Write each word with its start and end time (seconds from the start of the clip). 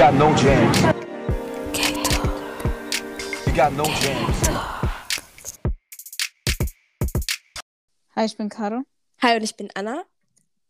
got 0.00 0.14
no 0.14 0.34
jams. 0.34 0.78
You 3.46 3.52
got 3.52 3.74
no 3.74 3.84
jams. 3.84 4.48
Hi, 8.16 8.24
ich 8.24 8.38
bin 8.38 8.48
Caro. 8.48 8.84
Hi, 9.20 9.36
und 9.36 9.42
ich 9.42 9.56
bin 9.58 9.68
Anna. 9.74 10.04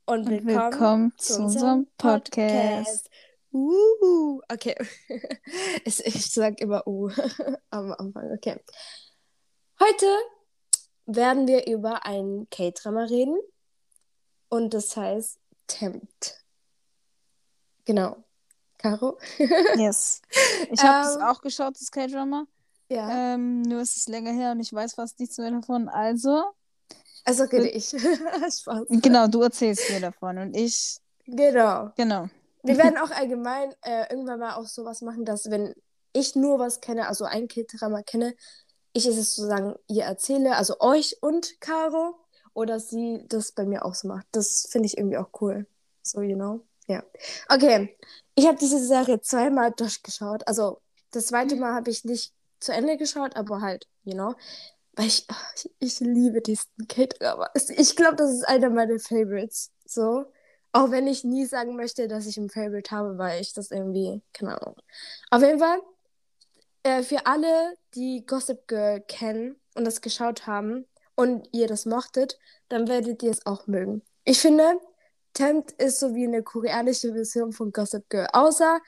Und 0.04 0.26
Und 0.26 0.30
willkommen, 0.30 0.72
willkommen 0.72 1.12
zu 1.16 1.42
unserem 1.42 1.86
Podcast. 1.96 3.08
Uh, 3.52 4.40
okay. 4.52 4.74
Ich 5.84 6.32
sag 6.32 6.60
immer 6.60 6.84
Uh 6.88 7.08
am 7.70 7.92
Anfang. 7.92 8.32
Okay. 8.32 8.58
Heute 9.78 10.06
werden 11.06 11.46
wir 11.46 11.68
über 11.68 12.04
ein 12.04 12.48
K-Drama 12.50 13.04
reden. 13.04 13.38
Und 14.48 14.74
das 14.74 14.96
heißt 14.96 15.38
Tempt. 15.68 16.44
Genau. 17.84 18.24
Caro? 18.80 19.18
Yes. 19.76 20.22
Ich 20.72 20.82
habe 20.82 21.06
es 21.08 21.16
Ähm, 21.16 21.22
auch 21.22 21.40
geschaut, 21.42 21.74
das 21.78 21.90
K-Drama. 21.90 22.46
Ja. 22.88 23.34
Ähm, 23.34 23.62
nur 23.62 23.80
ist 23.82 23.96
es 23.96 24.08
länger 24.08 24.32
her 24.32 24.52
und 24.52 24.60
ich 24.60 24.72
weiß 24.72 24.94
fast 24.94 25.20
nichts 25.20 25.38
mehr 25.38 25.50
davon. 25.50 25.88
Also, 25.88 26.42
Also 27.24 27.44
rede 27.44 27.68
ich. 27.68 27.88
Spaß. 28.58 28.86
genau, 28.88 29.26
du 29.28 29.42
erzählst 29.42 29.90
mir 29.90 30.00
davon 30.00 30.38
und 30.38 30.56
ich, 30.56 30.98
Genau. 31.26 31.90
genau. 31.96 32.28
Wir 32.62 32.76
werden 32.78 32.98
auch 32.98 33.10
allgemein 33.10 33.74
äh, 33.82 34.10
irgendwann 34.10 34.40
mal 34.40 34.54
auch 34.56 34.66
sowas 34.66 35.00
machen, 35.02 35.24
dass 35.24 35.50
wenn 35.50 35.74
ich 36.12 36.34
nur 36.34 36.58
was 36.58 36.80
kenne, 36.80 37.06
also 37.08 37.24
ein 37.24 37.46
K-Drama 37.48 38.02
kenne, 38.02 38.34
ich 38.92 39.06
es 39.06 39.14
sozusagen 39.16 39.76
ihr 39.86 40.04
erzähle, 40.04 40.56
also 40.56 40.80
euch 40.80 41.18
und 41.22 41.60
Caro, 41.60 42.18
oder 42.54 42.80
sie 42.80 43.24
das 43.28 43.52
bei 43.52 43.64
mir 43.64 43.84
auch 43.84 43.94
so 43.94 44.08
macht. 44.08 44.26
Das 44.32 44.66
finde 44.70 44.86
ich 44.86 44.98
irgendwie 44.98 45.18
auch 45.18 45.30
cool. 45.40 45.66
So, 46.02 46.20
you 46.22 46.34
know? 46.34 46.66
Ja. 46.90 47.04
Okay. 47.48 47.96
Ich 48.34 48.46
habe 48.48 48.58
diese 48.58 48.84
Serie 48.84 49.20
zweimal 49.20 49.70
durchgeschaut. 49.70 50.46
Also, 50.48 50.80
das 51.12 51.26
zweite 51.26 51.54
Mal 51.54 51.72
habe 51.72 51.90
ich 51.90 52.04
nicht 52.04 52.32
zu 52.58 52.72
Ende 52.72 52.96
geschaut, 52.96 53.36
aber 53.36 53.60
halt, 53.60 53.86
you 54.02 54.14
know? 54.14 54.34
Weil 54.94 55.06
ich, 55.06 55.24
ach, 55.28 55.52
ich, 55.54 55.70
ich 55.78 56.00
liebe 56.00 56.40
diesen 56.40 56.88
K-Drama. 56.88 57.48
Ich 57.54 57.94
glaube, 57.94 58.16
das 58.16 58.32
ist 58.32 58.48
einer 58.48 58.70
meiner 58.70 58.98
Favorites. 58.98 59.70
So. 59.86 60.24
Auch 60.72 60.90
wenn 60.90 61.06
ich 61.06 61.22
nie 61.22 61.46
sagen 61.46 61.76
möchte, 61.76 62.08
dass 62.08 62.26
ich 62.26 62.36
ein 62.38 62.50
Favorite 62.50 62.90
habe, 62.90 63.18
weil 63.18 63.40
ich 63.40 63.52
das 63.52 63.70
irgendwie, 63.70 64.20
keine 64.32 64.60
Ahnung. 64.60 64.76
Auf 65.30 65.42
jeden 65.42 65.60
Fall, 65.60 65.78
äh, 66.82 67.02
für 67.04 67.26
alle, 67.26 67.76
die 67.94 68.26
Gossip 68.26 68.66
Girl 68.66 69.00
kennen 69.00 69.60
und 69.76 69.84
das 69.84 70.00
geschaut 70.00 70.48
haben 70.48 70.86
und 71.14 71.48
ihr 71.52 71.68
das 71.68 71.86
mochtet, 71.86 72.38
dann 72.68 72.88
werdet 72.88 73.22
ihr 73.22 73.30
es 73.30 73.46
auch 73.46 73.68
mögen. 73.68 74.02
Ich 74.24 74.40
finde, 74.40 74.80
Tempt 75.32 75.72
ist 75.72 76.00
so 76.00 76.14
wie 76.14 76.26
eine 76.26 76.42
koreanische 76.42 77.12
Version 77.12 77.52
von 77.52 77.72
Gossip 77.72 78.08
Girl. 78.08 78.28
Außer, 78.32 78.80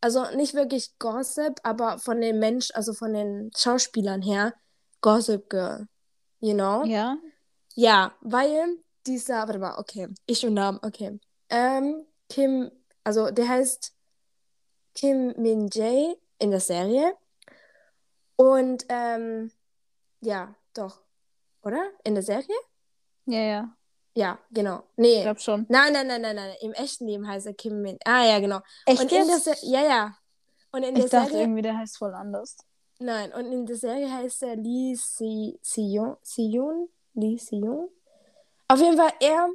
also 0.00 0.24
nicht 0.36 0.54
wirklich 0.54 0.98
Gossip, 0.98 1.60
aber 1.62 1.98
von 1.98 2.20
den 2.20 2.38
Mensch, 2.38 2.70
also 2.74 2.92
von 2.92 3.12
den 3.12 3.50
Schauspielern 3.56 4.22
her, 4.22 4.54
Gossip 5.00 5.48
Girl. 5.48 5.86
You 6.40 6.54
know? 6.54 6.84
Ja? 6.84 7.16
Ja, 7.74 8.14
weil 8.20 8.78
dieser, 9.06 9.46
warte 9.46 9.58
mal, 9.58 9.78
okay, 9.78 10.08
ich 10.26 10.46
und 10.46 10.54
Namen, 10.54 10.78
okay. 10.82 11.18
Ähm, 11.48 12.06
Kim, 12.28 12.70
also 13.02 13.30
der 13.30 13.48
heißt 13.48 13.94
Kim 14.94 15.34
Min 15.36 15.68
Jae 15.72 16.16
in 16.38 16.50
der 16.50 16.60
Serie. 16.60 17.16
Und, 18.36 18.86
ähm, 18.88 19.50
ja, 20.20 20.54
doch, 20.72 21.00
oder? 21.62 21.90
In 22.04 22.14
der 22.14 22.22
Serie? 22.22 22.56
Ja, 23.26 23.40
ja. 23.40 23.76
Ja, 24.14 24.38
genau. 24.50 24.84
Nee. 24.96 25.16
Ich 25.18 25.22
glaube 25.22 25.40
schon. 25.40 25.66
Nein, 25.68 25.92
nein, 25.92 26.06
nein, 26.06 26.22
nein, 26.22 26.36
nein. 26.36 26.54
Im 26.60 26.72
echten 26.72 27.06
Leben 27.06 27.26
heißt 27.26 27.46
er 27.46 27.54
Kim 27.54 27.82
Min. 27.82 27.98
Ah, 28.04 28.24
ja, 28.24 28.38
genau. 28.38 28.60
Echt 28.86 29.00
und 29.02 29.12
in 29.12 29.26
der? 29.26 29.38
Se 29.38 29.54
ja, 29.62 29.82
ja. 29.82 30.16
Und 30.70 30.82
in 30.84 30.94
der 30.94 31.04
Ich 31.04 31.10
dachte 31.10 31.30
Serie. 31.30 31.44
irgendwie, 31.44 31.62
der 31.62 31.76
heißt 31.78 31.98
voll 31.98 32.14
anders. 32.14 32.56
Nein, 33.00 33.32
und 33.32 33.52
in 33.52 33.66
der 33.66 33.76
Serie 33.76 34.10
heißt 34.10 34.42
er 34.44 34.56
Lee 34.56 34.94
Si 34.94 35.58
Sion. 35.62 36.16
Sion? 36.22 36.88
Lee 37.14 37.38
Sion? 37.38 37.88
Auf 38.68 38.80
jeden 38.80 38.96
Fall, 38.96 39.12
er, 39.20 39.48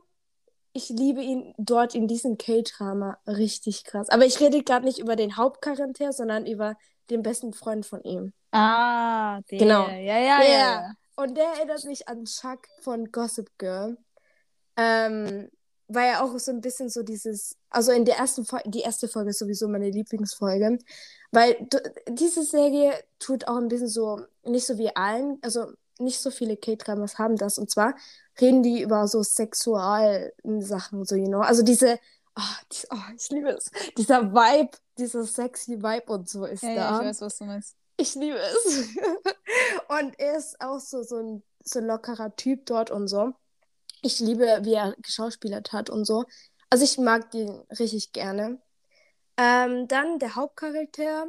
ich 0.74 0.90
liebe 0.90 1.22
ihn 1.22 1.54
dort 1.58 1.96
in 1.96 2.08
diesem 2.08 2.38
K-Drama 2.38 3.18
richtig 3.28 3.86
krass. 3.86 4.10
Aber 4.10 4.26
ich 4.26 4.40
rede 4.40 4.62
gerade 4.64 4.86
nicht 4.86 5.00
über 5.00 5.16
den 5.16 5.38
Hauptcharakter, 5.38 6.12
sondern 6.12 6.46
über 6.46 6.76
den 7.10 7.24
besten 7.24 7.54
Freund 7.54 7.86
von 7.86 8.04
ihm. 8.04 8.34
Ah, 8.52 9.40
der. 9.50 9.60
Genau. 9.60 9.88
Ja, 9.88 9.98
ja, 9.98 10.20
ja. 10.20 10.42
Ja. 10.42 10.50
ja. 10.52 10.94
Und 11.16 11.36
der 11.36 11.46
erinnert 11.46 11.84
mich 11.86 12.08
an 12.08 12.26
Chuck 12.26 12.68
von 12.82 13.12
Gossip 13.12 13.50
Girl. 13.58 13.98
Ähm, 14.82 15.50
weil 15.92 16.08
er 16.10 16.24
auch 16.24 16.38
so 16.38 16.52
ein 16.52 16.62
bisschen 16.62 16.90
so 16.90 17.02
dieses, 17.04 17.58
also 17.70 17.92
in 17.92 18.06
der 18.06 18.18
ersten 18.18 18.46
Folge, 18.46 18.70
die 18.70 18.82
erste 18.82 19.08
Folge 19.08 19.32
ist 19.32 19.40
sowieso 19.40 19.68
meine 19.68 19.90
Lieblingsfolge, 19.90 20.78
weil 21.32 21.68
diese 22.08 22.44
Serie 22.44 22.94
tut 23.18 23.48
auch 23.48 23.58
ein 23.58 23.68
bisschen 23.68 23.88
so, 23.88 24.22
nicht 24.44 24.66
so 24.68 24.78
wie 24.78 24.96
allen, 24.96 25.40
also 25.42 25.74
nicht 26.00 26.20
so 26.22 26.30
viele 26.32 26.58
K-Dramas 26.58 27.18
haben 27.18 27.36
das, 27.36 27.58
und 27.58 27.70
zwar 27.72 27.96
reden 28.40 28.62
die 28.64 28.84
über 28.84 29.08
so 29.08 29.24
Sexualsachen, 29.24 31.06
so, 31.06 31.16
you 31.16 31.28
know, 31.28 31.42
also 31.42 31.64
diese, 31.64 32.00
oh, 32.38 32.42
dies- 32.72 32.88
oh, 32.92 33.14
ich 33.18 33.30
liebe 33.30 33.50
es, 33.50 33.72
dieser 33.98 34.32
Vibe, 34.32 34.78
dieser 34.98 35.24
sexy 35.24 35.82
Vibe 35.82 36.14
und 36.14 36.30
so 36.30 36.46
ist 36.46 36.64
Ja, 36.64 36.76
da. 36.76 36.76
ja, 36.76 37.00
ich 37.02 37.08
weiß, 37.08 37.22
was 37.22 37.38
du 37.40 37.46
meinst. 37.46 37.76
Ich 37.98 38.16
liebe 38.16 38.38
es. 38.38 38.88
und 39.90 40.18
er 40.20 40.38
ist 40.38 40.62
auch 40.62 40.80
so, 40.80 41.04
so, 41.04 41.18
ein, 41.18 41.44
so 41.64 41.80
ein 41.80 41.86
lockerer 41.86 42.36
Typ 42.36 42.66
dort 42.68 42.92
und 42.92 43.08
so. 43.08 43.34
Ich 44.02 44.20
liebe, 44.20 44.60
wie 44.64 44.74
er 44.74 44.96
geschauspielert 45.00 45.74
hat 45.74 45.90
und 45.90 46.06
so. 46.06 46.26
Also 46.70 46.84
ich 46.84 46.98
mag 46.98 47.32
den 47.32 47.50
richtig 47.80 48.12
gerne. 48.14 48.60
Ähm, 49.38 49.88
dann 49.88 50.20
der 50.20 50.36
Hauptcharakter 50.36 51.28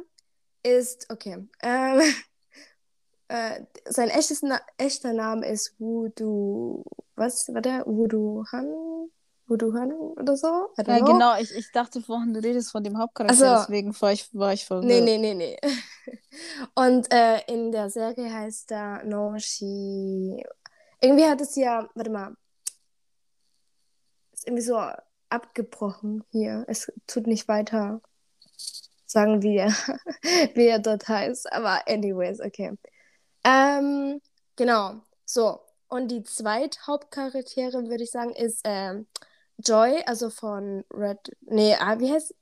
ist, 0.63 1.09
okay, 1.09 1.47
ähm, 1.61 2.01
äh, 3.29 3.61
sein 3.85 4.09
echtes 4.09 4.41
Na 4.41 4.59
echter 4.77 5.13
Name 5.13 5.47
ist 5.47 5.75
Wudu, 5.79 6.83
was 7.15 7.47
war 7.53 7.61
der? 7.61 7.85
Wudu 7.85 8.43
Han? 8.51 9.09
Wudu 9.47 9.73
Han 9.73 9.91
oder 9.91 10.37
so? 10.37 10.69
Ja, 10.77 10.83
know. 10.83 11.05
genau. 11.05 11.39
Ich, 11.39 11.53
ich 11.55 11.71
dachte 11.71 12.01
vorhin, 12.01 12.33
du 12.33 12.41
redest 12.41 12.71
von 12.71 12.83
dem 12.83 12.97
Hauptcharakter, 12.97 13.33
Ach 13.33 13.59
so. 13.59 13.71
deswegen 13.71 14.01
war 14.01 14.11
ich, 14.11 14.33
war 14.33 14.53
ich 14.53 14.65
verwirrt. 14.65 14.85
Nee, 14.85 15.01
nee, 15.01 15.17
nee, 15.17 15.33
nee. 15.33 15.57
Und 16.75 17.11
äh, 17.13 17.41
in 17.47 17.71
der 17.71 17.89
Serie 17.89 18.31
heißt 18.31 18.71
er 18.71 19.03
No 19.03 19.37
She. 19.37 20.43
Irgendwie 21.01 21.25
hat 21.25 21.41
es 21.41 21.55
ja, 21.55 21.89
warte 21.95 22.11
mal, 22.11 22.35
ist 24.41 24.47
irgendwie 24.47 24.63
so 24.63 24.81
abgebrochen 25.29 26.23
hier. 26.31 26.65
Es 26.67 26.91
tut 27.07 27.27
nicht 27.27 27.47
weiter 27.47 28.01
sagen, 29.05 29.43
wie 29.43 29.57
er, 29.57 29.69
wie 30.55 30.67
er 30.67 30.79
dort 30.79 31.07
heißt. 31.07 31.51
Aber 31.53 31.87
anyways, 31.87 32.39
okay. 32.39 32.77
Ähm, 33.43 34.21
genau. 34.55 35.01
So. 35.25 35.59
Und 35.89 36.09
die 36.09 36.23
Zweithauptcharakterin, 36.23 37.89
würde 37.89 38.03
ich 38.03 38.11
sagen, 38.11 38.31
ist 38.33 38.61
ähm, 38.63 39.07
Joy, 39.57 40.01
also 40.05 40.29
von 40.29 40.85
Red. 40.91 41.19
Nee, 41.41 41.75
ah, 41.79 41.99
wie 41.99 42.11
heißt. 42.11 42.33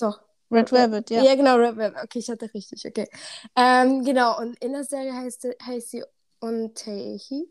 Doch, 0.00 0.20
Red 0.50 0.70
Velvet, 0.72 1.10
ja. 1.10 1.22
ja, 1.22 1.34
genau, 1.34 1.56
Red 1.56 1.76
Velvet. 1.76 2.02
Okay, 2.04 2.18
ich 2.18 2.28
hatte 2.28 2.52
richtig, 2.52 2.84
okay. 2.86 3.08
Ähm, 3.56 4.04
genau, 4.04 4.38
und 4.38 4.58
in 4.62 4.72
der 4.72 4.84
Serie 4.84 5.12
heißt, 5.12 5.42
sie- 5.42 5.56
heißt 5.64 5.90
sie 5.90 6.04
Untehi. 6.40 7.48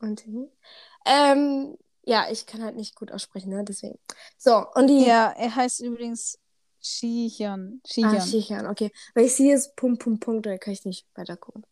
Untehi. 0.00 0.50
Ähm, 1.04 1.76
ja, 2.06 2.30
ich 2.30 2.46
kann 2.46 2.62
halt 2.62 2.76
nicht 2.76 2.94
gut 2.94 3.12
aussprechen, 3.12 3.50
ne, 3.50 3.64
deswegen. 3.64 3.98
So, 4.38 4.64
und 4.74 4.86
die. 4.86 5.04
Ja, 5.04 5.32
er 5.32 5.54
heißt 5.54 5.80
übrigens 5.80 6.38
Shihyun. 6.80 7.82
Ah, 7.84 7.88
Shihyun. 7.88 8.20
Shihan, 8.20 8.66
okay. 8.66 8.92
Weil 9.14 9.26
ich 9.26 9.34
sehe 9.34 9.54
es 9.54 9.74
Punkt, 9.74 10.02
Punkt, 10.02 10.24
Punkt, 10.24 10.46
dann 10.46 10.60
kann 10.60 10.72
ich 10.72 10.84
nicht 10.84 11.06
weiter 11.14 11.36
gucken. 11.36 11.66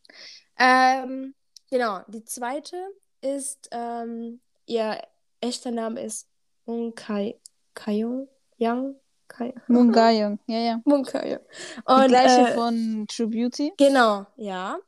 Ähm, 0.58 1.34
genau, 1.70 2.00
die 2.08 2.24
zweite 2.24 2.76
ist, 3.20 3.68
ähm, 3.70 4.40
ihr 4.66 5.00
echter 5.40 5.70
Name 5.70 6.02
ist 6.02 6.26
Munkai 6.66 7.38
Kayong 7.74 8.28
Yang 8.56 8.96
Kai 9.28 9.54
Moon 9.68 9.92
Ga-young. 9.92 10.38
Ja, 10.46 10.58
ja. 10.58 10.80
Munkai. 10.84 11.38
Die 11.38 11.92
Und, 11.92 12.08
gleiche 12.08 12.50
äh, 12.50 12.54
von 12.54 13.06
True 13.08 13.28
Beauty. 13.28 13.72
Genau, 13.76 14.26
ja. 14.36 14.78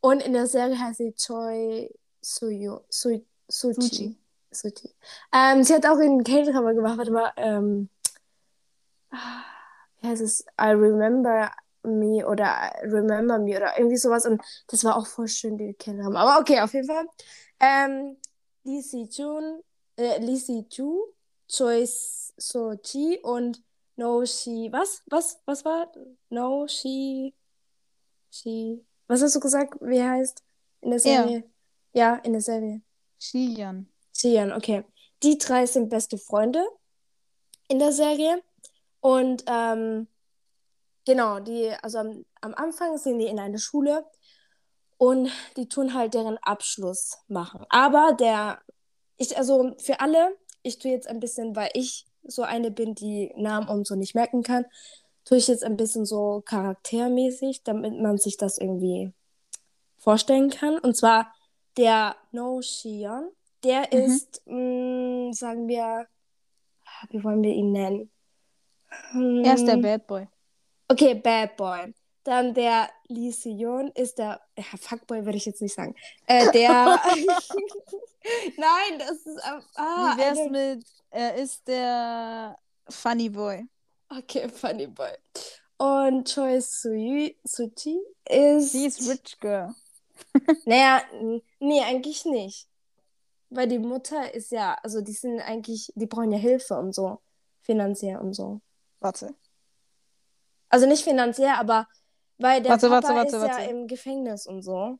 Und 0.00 0.22
in 0.22 0.32
der 0.32 0.46
Serie 0.46 0.78
heißt 0.78 0.98
sie 0.98 1.12
Choi 1.14 1.90
Suyo, 2.20 2.84
Su, 2.88 3.24
Suchi. 3.48 4.16
Suchi. 4.50 4.88
Suchi. 4.88 4.94
Ähm, 5.32 5.62
sie 5.64 5.74
hat 5.74 5.86
auch 5.86 5.98
in 5.98 6.24
K-Drama 6.24 6.72
gemacht, 6.72 6.98
warte 6.98 7.10
mal, 7.10 7.32
ähm, 7.36 7.88
wie 10.00 10.08
heißt 10.08 10.22
es? 10.22 10.44
I 10.60 10.70
Remember 10.70 11.50
Me 11.82 12.26
oder 12.26 12.72
I 12.82 12.86
Remember 12.86 13.38
Me 13.38 13.56
oder 13.56 13.78
irgendwie 13.78 13.96
sowas. 13.96 14.26
Und 14.26 14.42
das 14.66 14.84
war 14.84 14.96
auch 14.96 15.06
voll 15.06 15.28
schön, 15.28 15.56
die 15.56 15.74
K-Drama. 15.74 16.20
Aber 16.20 16.40
okay, 16.40 16.60
auf 16.60 16.72
jeden 16.74 16.86
Fall. 16.86 17.06
Ähm, 17.60 18.16
Lee 18.64 18.80
Si-jun, 18.80 19.62
äh, 19.96 20.18
Lee 20.18 20.36
Si-ju, 20.36 21.12
Choi 21.48 21.86
So-chi 21.86 23.20
und 23.22 23.62
No 23.96 24.26
She, 24.26 24.68
was? 24.70 25.02
Was? 25.06 25.40
Was 25.46 25.64
war? 25.64 25.90
No 26.28 26.66
She, 26.66 27.32
She, 28.30 28.84
was 29.06 29.22
hast 29.22 29.36
du 29.36 29.40
gesagt, 29.40 29.74
wie 29.80 30.02
heißt 30.02 30.42
in 30.82 30.90
der 30.90 31.04
Er. 31.04 31.22
Serie? 31.22 31.44
Ja, 31.92 32.16
in 32.16 32.32
der 32.32 32.42
Serie. 32.42 32.82
Shihyun. 33.18 33.88
Sian, 34.18 34.52
okay. 34.52 34.84
Die 35.22 35.38
drei 35.38 35.66
sind 35.66 35.88
beste 35.88 36.18
Freunde 36.18 36.64
in 37.68 37.78
der 37.78 37.92
Serie. 37.92 38.42
Und 39.00 39.44
ähm, 39.46 40.08
genau, 41.04 41.40
die, 41.40 41.70
also 41.82 41.98
am, 41.98 42.24
am 42.40 42.54
Anfang 42.54 42.98
sind 42.98 43.18
die 43.18 43.26
in 43.26 43.38
einer 43.38 43.58
Schule 43.58 44.04
und 44.98 45.30
die 45.56 45.68
tun 45.68 45.94
halt 45.94 46.14
deren 46.14 46.38
Abschluss 46.38 47.18
machen. 47.28 47.64
Aber 47.68 48.14
der, 48.18 48.60
ich, 49.16 49.36
also 49.36 49.74
für 49.78 50.00
alle, 50.00 50.36
ich 50.62 50.78
tue 50.78 50.90
jetzt 50.90 51.08
ein 51.08 51.20
bisschen, 51.20 51.54
weil 51.54 51.70
ich 51.74 52.06
so 52.24 52.42
eine 52.42 52.70
bin, 52.70 52.94
die 52.94 53.32
Namen 53.36 53.68
und 53.68 53.86
so 53.86 53.94
nicht 53.94 54.14
merken 54.14 54.42
kann, 54.42 54.66
tue 55.24 55.38
ich 55.38 55.48
jetzt 55.48 55.64
ein 55.64 55.76
bisschen 55.76 56.06
so 56.06 56.42
charaktermäßig, 56.44 57.62
damit 57.64 58.00
man 58.00 58.18
sich 58.18 58.36
das 58.36 58.58
irgendwie 58.58 59.12
vorstellen 59.98 60.50
kann. 60.50 60.78
Und 60.78 60.96
zwar 60.96 61.32
der 61.76 62.16
No 62.32 62.62
Shion, 62.62 63.30
der 63.66 63.88
Mhm. 63.92 64.04
ist, 64.06 64.42
mh, 64.46 65.32
sagen 65.32 65.68
wir, 65.68 66.06
wie 67.10 67.22
wollen 67.24 67.42
wir 67.42 67.52
ihn 67.52 67.72
nennen? 67.72 68.10
Er 69.44 69.54
ist 69.54 69.64
der 69.66 69.74
Hm, 69.74 69.82
Bad 69.82 70.06
Boy. 70.06 70.28
Okay, 70.88 71.14
Bad 71.14 71.56
Boy. 71.56 71.94
Dann 72.24 72.54
der 72.54 72.88
Lee 73.08 73.30
Seon 73.30 73.88
ist 73.94 74.18
der, 74.18 74.40
ja, 74.56 74.64
Fuckboy 74.80 75.24
würde 75.24 75.36
ich 75.38 75.46
jetzt 75.46 75.62
nicht 75.62 75.74
sagen. 75.74 75.94
Äh, 76.26 76.50
der, 76.52 77.00
nein, 78.56 78.98
das 78.98 79.18
ist, 79.26 79.40
ah, 79.76 80.14
Wie 80.14 80.18
wär's 80.20 80.38
eine- 80.38 80.50
mit, 80.76 80.86
er 81.10 81.34
ist 81.36 81.66
der 81.68 82.58
Funny 82.88 83.28
Boy. 83.28 83.66
okay, 84.10 84.48
Funny 84.48 84.86
Boy. 84.86 85.10
Und 85.78 86.26
Choi 86.32 86.58
Suji 86.60 87.36
ist, 88.28 88.72
Sie 88.72 88.86
ist 88.86 89.08
Rich 89.08 89.38
Girl. 89.40 89.74
naja, 90.64 91.02
nee, 91.60 91.82
eigentlich 91.82 92.24
nicht. 92.24 92.66
Weil 93.50 93.68
die 93.68 93.78
Mutter 93.78 94.34
ist 94.34 94.50
ja, 94.50 94.76
also 94.82 95.00
die 95.00 95.12
sind 95.12 95.40
eigentlich, 95.40 95.92
die 95.94 96.06
brauchen 96.06 96.32
ja 96.32 96.38
Hilfe 96.38 96.74
und 96.74 96.94
so, 96.94 97.20
finanziell 97.60 98.18
und 98.18 98.34
so. 98.34 98.60
Warte. 99.00 99.34
Also 100.68 100.86
nicht 100.86 101.04
finanziell, 101.04 101.54
aber 101.56 101.86
weil 102.38 102.62
der 102.62 102.72
Warte, 102.72 102.88
Papa 102.88 103.08
warte, 103.08 103.14
warte, 103.14 103.36
ist 103.36 103.42
warte. 103.42 103.62
ja 103.62 103.70
im 103.70 103.86
Gefängnis 103.86 104.46
und 104.46 104.62
so. 104.62 104.98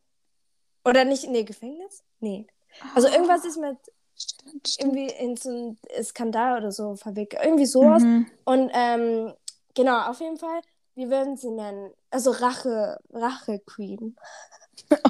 Oder 0.85 1.05
nicht, 1.05 1.29
nee, 1.29 1.43
Gefängnis? 1.43 2.05
Nee. 2.21 2.47
Also 2.95 3.09
irgendwas 3.09 3.45
ist 3.45 3.59
mit 3.59 3.77
Stimmt, 4.19 4.69
stimmt. 4.69 4.97
irgendwie 4.97 5.15
in 5.15 5.37
so 5.37 5.51
ein 5.51 5.79
Skandal 6.03 6.59
oder 6.59 6.73
so 6.73 6.97
verwickelt. 6.97 7.43
Irgendwie 7.45 7.67
sowas. 7.67 8.03
Mhm. 8.03 8.27
Und 8.45 8.71
ähm, 8.73 9.35
genau, 9.75 10.09
auf 10.09 10.21
jeden 10.21 10.39
Fall, 10.39 10.61
wie 10.95 11.11
würden 11.11 11.37
sie 11.37 11.51
nennen? 11.51 11.93
Also 12.11 12.31
Rache, 12.31 12.99
Rache 13.13 13.61
Queen. 13.61 14.17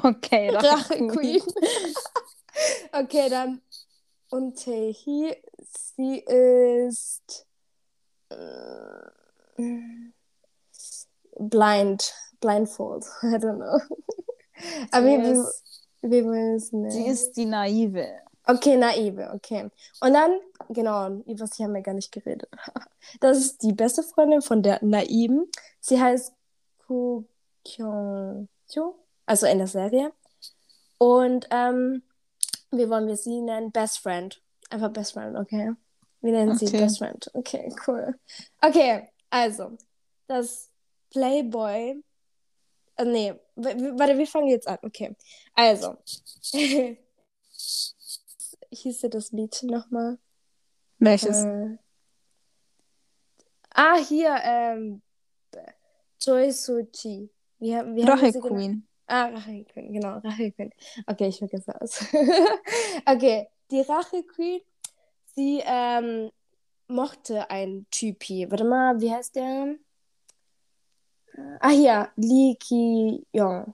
Okay, 0.01 0.49
Rache 0.49 0.95
Queen. 1.07 1.41
okay, 2.91 3.29
dann. 3.29 3.61
Und 4.29 4.63
Taehi, 4.63 5.35
sie 5.95 6.19
ist 6.19 7.45
äh, 8.29 8.35
blind, 11.39 12.13
blindfold. 12.39 13.05
I 13.21 13.35
don't 13.35 13.55
know. 13.55 13.79
Aber 14.91 15.05
wollen 15.05 15.23
wir 16.01 16.55
es 16.55 16.71
nennen? 16.71 16.91
Sie 16.91 17.05
ist 17.07 17.37
die 17.37 17.45
Naive. 17.45 18.07
Okay, 18.49 18.77
naive, 18.77 19.29
okay. 19.33 19.69
Und 19.99 20.13
dann, 20.13 20.39
genau, 20.69 21.21
über 21.25 21.47
sie 21.47 21.65
haben 21.65 21.73
wir 21.73 21.81
gar 21.81 21.93
nicht 21.93 22.11
geredet. 22.11 22.49
Das 23.19 23.37
ist 23.37 23.63
die 23.63 23.71
beste 23.71 24.03
Freundin 24.03 24.41
von 24.41 24.61
der 24.63 24.83
Naiven. 24.83 25.49
Sie 25.79 26.01
heißt 26.01 26.33
Ku 26.85 27.23
Kyung 27.63 28.49
also 29.25 29.45
in 29.47 29.57
der 29.57 29.67
Serie. 29.67 30.11
Und 30.97 31.47
ähm, 31.51 32.03
wie 32.71 32.89
wollen 32.89 33.07
wir 33.07 33.17
sie 33.17 33.41
nennen? 33.41 33.71
Best 33.71 33.99
Friend. 33.99 34.41
Einfach 34.69 34.91
Best 34.91 35.13
Friend, 35.13 35.37
okay. 35.37 35.73
Wir 36.21 36.31
nennen 36.31 36.57
sie 36.57 36.67
Okay. 36.67 36.79
Best 36.79 36.97
Friend. 36.97 37.31
Okay, 37.33 37.73
cool. 37.87 38.19
Okay, 38.61 39.09
also, 39.29 39.77
das 40.27 40.69
Playboy. 41.11 42.03
Äh, 42.95 43.05
nee, 43.05 43.33
warte, 43.55 44.17
wir 44.17 44.27
fangen 44.27 44.47
jetzt 44.47 44.67
an. 44.67 44.77
Okay, 44.81 45.15
also. 45.53 45.97
hieß 48.71 49.01
ja 49.01 49.09
das 49.09 49.31
Lied 49.31 49.63
nochmal? 49.63 50.17
Welches? 50.99 51.43
Äh, 51.43 51.77
ah, 53.71 53.97
hier, 53.97 54.35
ähm, 54.43 55.01
Choi 56.19 56.51
Suchi. 56.51 57.29
Wie, 57.59 57.71
wie 57.71 58.01
sie 58.01 58.05
genannt? 58.05 58.41
Queen. 58.41 58.86
Ah, 59.07 59.27
Rache 59.27 59.63
Queen, 59.65 59.93
genau, 59.93 60.17
Rache 60.19 60.51
Queen. 60.51 60.71
Okay, 61.05 61.27
ich 61.29 61.37
vergesse 61.37 61.73
das. 61.79 62.05
okay, 63.05 63.47
die 63.71 63.81
Rache 63.81 64.23
Queen, 64.23 64.61
sie 65.33 65.61
ähm, 65.65 66.29
mochte 66.87 67.49
einen 67.49 67.89
Typi. 67.89 68.49
Warte 68.49 68.65
mal, 68.65 68.99
wie 68.99 69.11
heißt 69.11 69.35
der? 69.35 69.75
Ah, 71.59 71.69
hier, 71.69 72.09
Lee 72.15 72.55
Ki-yong. 72.59 73.73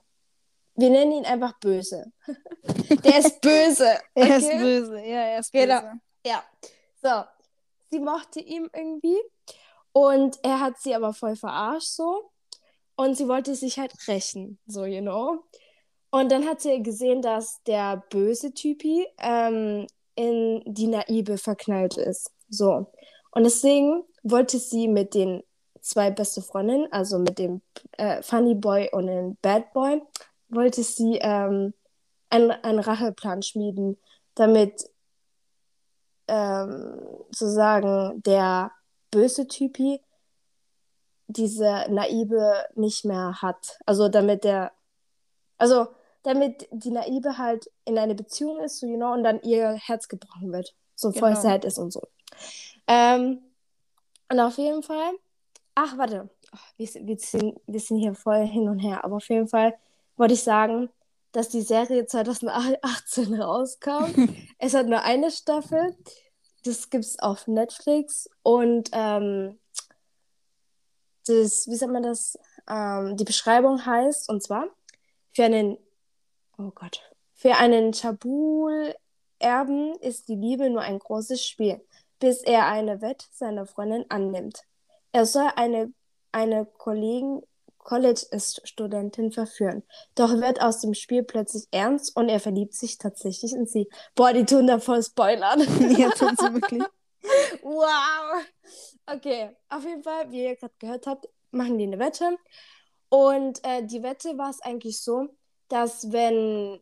Wir 0.76 0.90
nennen 0.90 1.12
ihn 1.12 1.24
einfach 1.24 1.58
böse. 1.58 2.12
der 3.04 3.18
ist 3.18 3.40
böse. 3.40 3.98
Er 4.14 4.36
ist 4.36 4.44
okay? 4.46 4.58
böse. 4.58 4.98
Ja, 4.98 5.20
er 5.22 5.38
ist 5.40 5.52
Genau. 5.52 5.80
böse. 5.80 6.00
Ja. 6.26 6.44
So. 7.02 7.24
Sie 7.90 8.00
mochte 8.00 8.40
ihn 8.40 8.68
irgendwie. 8.74 9.18
Und 9.92 10.38
er 10.42 10.58
hat 10.60 10.78
sie 10.80 10.94
aber 10.94 11.12
voll 11.12 11.36
verarscht 11.36 11.88
so. 11.88 12.30
Und 12.96 13.16
sie 13.16 13.28
wollte 13.28 13.54
sich 13.54 13.78
halt 13.78 13.92
rächen. 14.08 14.58
So, 14.66 14.84
you 14.84 15.00
know. 15.00 15.44
Und 16.10 16.30
dann 16.30 16.46
hat 16.46 16.60
sie 16.60 16.82
gesehen, 16.82 17.22
dass 17.22 17.62
der 17.64 18.04
böse 18.10 18.54
Typi 18.54 19.06
ähm, 19.18 19.86
in 20.14 20.62
die 20.64 20.86
Naive 20.86 21.38
verknallt 21.38 21.96
ist. 21.96 22.30
So. 22.48 22.86
Und 23.32 23.44
deswegen 23.44 24.04
wollte 24.22 24.58
sie 24.58 24.86
mit 24.86 25.14
den 25.14 25.42
zwei 25.80 26.10
beste 26.10 26.40
Freundinnen, 26.40 26.86
also 26.92 27.18
mit 27.18 27.38
dem 27.38 27.62
äh, 27.98 28.22
Funny 28.22 28.54
Boy 28.54 28.88
und 28.92 29.06
dem 29.06 29.36
Bad 29.42 29.72
Boy, 29.72 30.02
wollte 30.48 30.82
sie 30.82 31.18
ähm, 31.20 31.74
einen, 32.30 32.50
einen 32.50 32.78
Racheplan 32.78 33.42
schmieden, 33.42 33.98
damit 34.34 34.88
ähm, 36.28 37.00
sozusagen 37.30 38.22
der 38.22 38.72
böse 39.10 39.46
Typi 39.46 40.00
diese 41.26 41.86
Naive 41.90 42.64
nicht 42.74 43.04
mehr 43.04 43.40
hat. 43.42 43.78
Also 43.86 44.08
damit 44.08 44.44
der, 44.44 44.72
also 45.58 45.86
damit 46.22 46.68
die 46.70 46.90
Naive 46.90 47.38
halt 47.38 47.70
in 47.84 47.98
eine 47.98 48.14
Beziehung 48.14 48.60
ist, 48.60 48.78
so, 48.80 48.86
you 48.86 48.96
know, 48.96 49.12
und 49.12 49.24
dann 49.24 49.40
ihr 49.42 49.72
Herz 49.74 50.08
gebrochen 50.08 50.52
wird. 50.52 50.74
So 50.94 51.12
voll 51.12 51.30
Genau. 51.30 51.40
sad 51.40 51.64
ist 51.64 51.78
und 51.78 51.92
so. 51.92 52.02
Ähm, 52.86 53.40
und 54.30 54.40
auf 54.40 54.56
jeden 54.58 54.82
Fall, 54.82 55.12
ach, 55.74 55.96
warte, 55.98 56.28
Ach, 56.56 56.72
wir, 56.76 56.86
sind- 56.86 57.06
wir, 57.08 57.18
sind, 57.18 57.60
wir 57.66 57.80
sind 57.80 57.98
hier 57.98 58.14
voll 58.14 58.46
hin 58.46 58.68
und 58.68 58.78
her, 58.78 59.02
aber 59.04 59.16
auf 59.16 59.28
jeden 59.28 59.48
Fall 59.48 59.74
wollte 60.16 60.34
ich 60.34 60.42
sagen, 60.44 60.88
dass 61.32 61.48
die 61.48 61.62
Serie 61.62 62.06
2018 62.06 63.34
rauskam. 63.42 64.04
es 64.58 64.72
hat 64.74 64.86
nur 64.86 65.02
eine 65.02 65.32
Staffel. 65.32 65.96
Das 66.64 66.90
gibt's 66.90 67.18
auf 67.18 67.48
Netflix. 67.48 68.30
Und 68.44 68.90
ähm, 68.92 69.58
das, 71.26 71.66
wie 71.68 71.76
sagt 71.76 71.92
man 71.92 72.02
das? 72.02 72.38
Ähm, 72.68 73.16
die 73.16 73.24
Beschreibung 73.24 73.84
heißt, 73.84 74.28
und 74.28 74.42
zwar, 74.42 74.68
für 75.32 75.44
einen, 75.44 75.78
oh 76.58 76.70
Gott, 76.74 77.02
für 77.32 77.56
einen 77.56 77.92
Chabul-Erben 77.92 79.94
ist 80.00 80.28
die 80.28 80.36
Liebe 80.36 80.70
nur 80.70 80.82
ein 80.82 80.98
großes 80.98 81.44
Spiel, 81.44 81.80
bis 82.20 82.42
er 82.42 82.66
eine 82.66 83.02
Wette 83.02 83.26
seiner 83.32 83.66
Freundin 83.66 84.04
annimmt. 84.08 84.60
Er 85.12 85.26
soll 85.26 85.48
eine, 85.56 85.92
eine 86.32 86.66
Kollegen, 86.66 87.42
College-Studentin 87.78 89.30
verführen. 89.30 89.82
Doch 90.14 90.30
wird 90.30 90.60
aus 90.60 90.80
dem 90.80 90.94
Spiel 90.94 91.22
plötzlich 91.22 91.64
ernst 91.70 92.16
und 92.16 92.28
er 92.28 92.40
verliebt 92.40 92.74
sich 92.74 92.98
tatsächlich 92.98 93.52
in 93.52 93.66
sie. 93.66 93.88
Boah, 94.14 94.32
die 94.32 94.44
tun 94.44 94.66
da 94.66 94.78
voll 94.78 95.02
Spoilern. 95.02 95.60
Ja, 95.98 96.10
tun 96.10 96.34
sie 96.38 96.54
wirklich. 96.54 96.82
Wow. 97.62 98.44
Okay, 99.06 99.50
auf 99.68 99.84
jeden 99.84 100.02
Fall, 100.02 100.30
wie 100.30 100.44
ihr 100.44 100.56
gerade 100.56 100.74
gehört 100.78 101.06
habt, 101.06 101.28
machen 101.50 101.78
die 101.78 101.84
eine 101.84 101.98
Wette. 101.98 102.36
Und 103.08 103.64
äh, 103.64 103.84
die 103.84 104.02
Wette 104.02 104.36
war 104.38 104.50
es 104.50 104.60
eigentlich 104.60 105.00
so, 105.00 105.28
dass 105.68 106.12
wenn, 106.12 106.80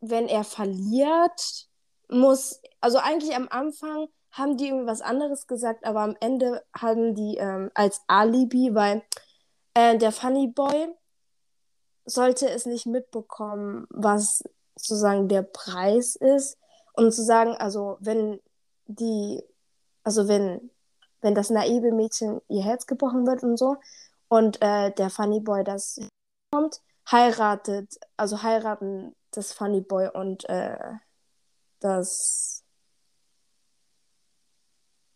wenn 0.00 0.28
er 0.28 0.44
verliert, 0.44 1.68
muss, 2.08 2.60
also 2.80 2.98
eigentlich 2.98 3.34
am 3.34 3.48
Anfang 3.48 4.08
haben 4.32 4.56
die 4.56 4.68
irgendwie 4.68 4.86
was 4.86 5.00
anderes 5.00 5.46
gesagt, 5.46 5.84
aber 5.84 6.00
am 6.00 6.16
Ende 6.20 6.64
haben 6.76 7.14
die 7.14 7.36
ähm, 7.36 7.70
als 7.74 8.00
Alibi, 8.06 8.74
weil 8.74 9.02
äh, 9.74 9.96
der 9.98 10.12
Funny 10.12 10.48
Boy 10.48 10.88
sollte 12.04 12.48
es 12.48 12.66
nicht 12.66 12.86
mitbekommen, 12.86 13.86
was 13.90 14.42
sozusagen 14.76 15.28
der 15.28 15.42
Preis 15.42 16.16
ist. 16.16 16.58
Und 16.94 17.12
zu 17.12 17.22
sagen, 17.22 17.54
also 17.56 17.96
wenn 18.00 18.40
die, 18.86 19.42
also 20.02 20.28
wenn, 20.28 20.70
wenn 21.20 21.34
das 21.34 21.50
naive 21.50 21.92
Mädchen 21.92 22.40
ihr 22.48 22.62
Herz 22.62 22.86
gebrochen 22.86 23.26
wird 23.26 23.42
und 23.42 23.56
so 23.56 23.76
und 24.28 24.60
äh, 24.62 24.92
der 24.92 25.10
Funny 25.10 25.40
Boy 25.40 25.64
das 25.64 26.00
kommt, 26.52 26.80
heiratet, 27.10 27.98
also 28.16 28.42
heiraten 28.42 29.14
das 29.32 29.52
Funny 29.52 29.80
Boy 29.80 30.08
und 30.12 30.48
äh, 30.48 30.76
das 31.80 32.64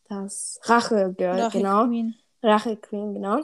das 0.08 0.60
Rache 0.64 1.14
Girl, 1.16 1.40
Rache 1.40 1.58
genau. 1.58 1.86
Queen. 1.86 2.14
Rache 2.42 2.76
Queen, 2.76 3.14
genau. 3.14 3.42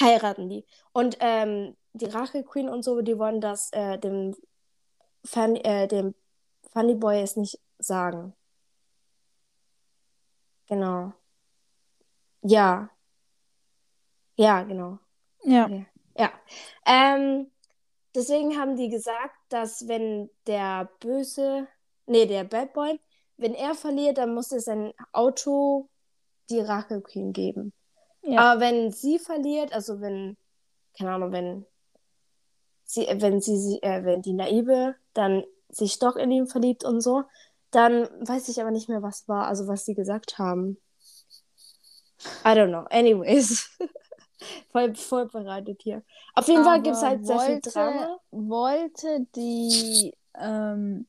heiraten 0.00 0.48
die. 0.48 0.64
Und 0.92 1.16
ähm, 1.20 1.76
die 1.92 2.06
Rache 2.06 2.42
Queen 2.42 2.68
und 2.68 2.82
so, 2.82 3.00
die 3.00 3.18
wollen 3.18 3.40
das 3.40 3.70
äh, 3.72 3.98
dem, 3.98 4.34
Fun, 5.24 5.56
äh, 5.56 5.86
dem 5.88 6.14
Funny 6.72 6.94
Boy 6.94 7.22
es 7.22 7.36
nicht 7.36 7.60
sagen. 7.78 8.34
Genau. 10.68 11.12
Ja. 12.42 12.90
Ja, 14.36 14.62
genau. 14.62 14.98
Ja. 15.42 15.64
Okay. 15.64 15.86
Ja. 16.16 16.32
Ähm, 16.86 17.50
deswegen 18.14 18.56
haben 18.58 18.76
die 18.76 18.88
gesagt, 18.88 19.34
dass 19.48 19.88
wenn 19.88 20.30
der 20.46 20.90
böse, 21.00 21.66
nee, 22.06 22.26
der 22.26 22.44
Bad 22.44 22.72
Boy, 22.72 23.00
wenn 23.36 23.54
er 23.54 23.74
verliert, 23.74 24.18
dann 24.18 24.34
muss 24.34 24.52
er 24.52 24.60
sein 24.60 24.92
Auto 25.12 25.88
die 26.50 26.60
Rache 26.60 27.00
Queen 27.00 27.32
geben. 27.32 27.72
Ja. 28.22 28.40
Aber 28.40 28.60
wenn 28.60 28.90
sie 28.92 29.18
verliert, 29.18 29.72
also 29.72 30.00
wenn, 30.00 30.36
keine 30.96 31.12
Ahnung, 31.12 31.32
wenn 31.32 31.66
sie, 32.84 33.06
wenn 33.06 33.40
sie, 33.40 33.78
äh, 33.82 34.04
wenn 34.04 34.22
die 34.22 34.32
Naive 34.32 34.96
dann 35.14 35.44
sich 35.68 35.98
doch 35.98 36.16
in 36.16 36.30
ihn 36.30 36.46
verliebt 36.46 36.84
und 36.84 37.00
so, 37.00 37.24
dann 37.70 38.08
weiß 38.26 38.48
ich 38.48 38.60
aber 38.60 38.70
nicht 38.70 38.88
mehr, 38.88 39.02
was 39.02 39.28
war, 39.28 39.46
also 39.46 39.66
was 39.68 39.84
sie 39.84 39.94
gesagt 39.94 40.38
haben. 40.38 40.78
I 42.44 42.48
don't 42.48 42.68
know. 42.68 42.84
Anyways. 42.90 43.70
voll 44.72 44.94
vorbereitet 44.94 45.80
hier. 45.82 46.02
Auf 46.34 46.46
jeden 46.48 46.64
Fall 46.64 46.80
gibt 46.82 46.96
es 46.96 47.02
Aber 47.02 47.10
halt 47.10 47.26
sehr 47.26 47.38
viel 47.40 47.54
wollte- 47.54 47.70
Drama. 47.70 48.20
Wollte 48.30 49.26
die 49.34 50.14
ähm, 50.34 51.06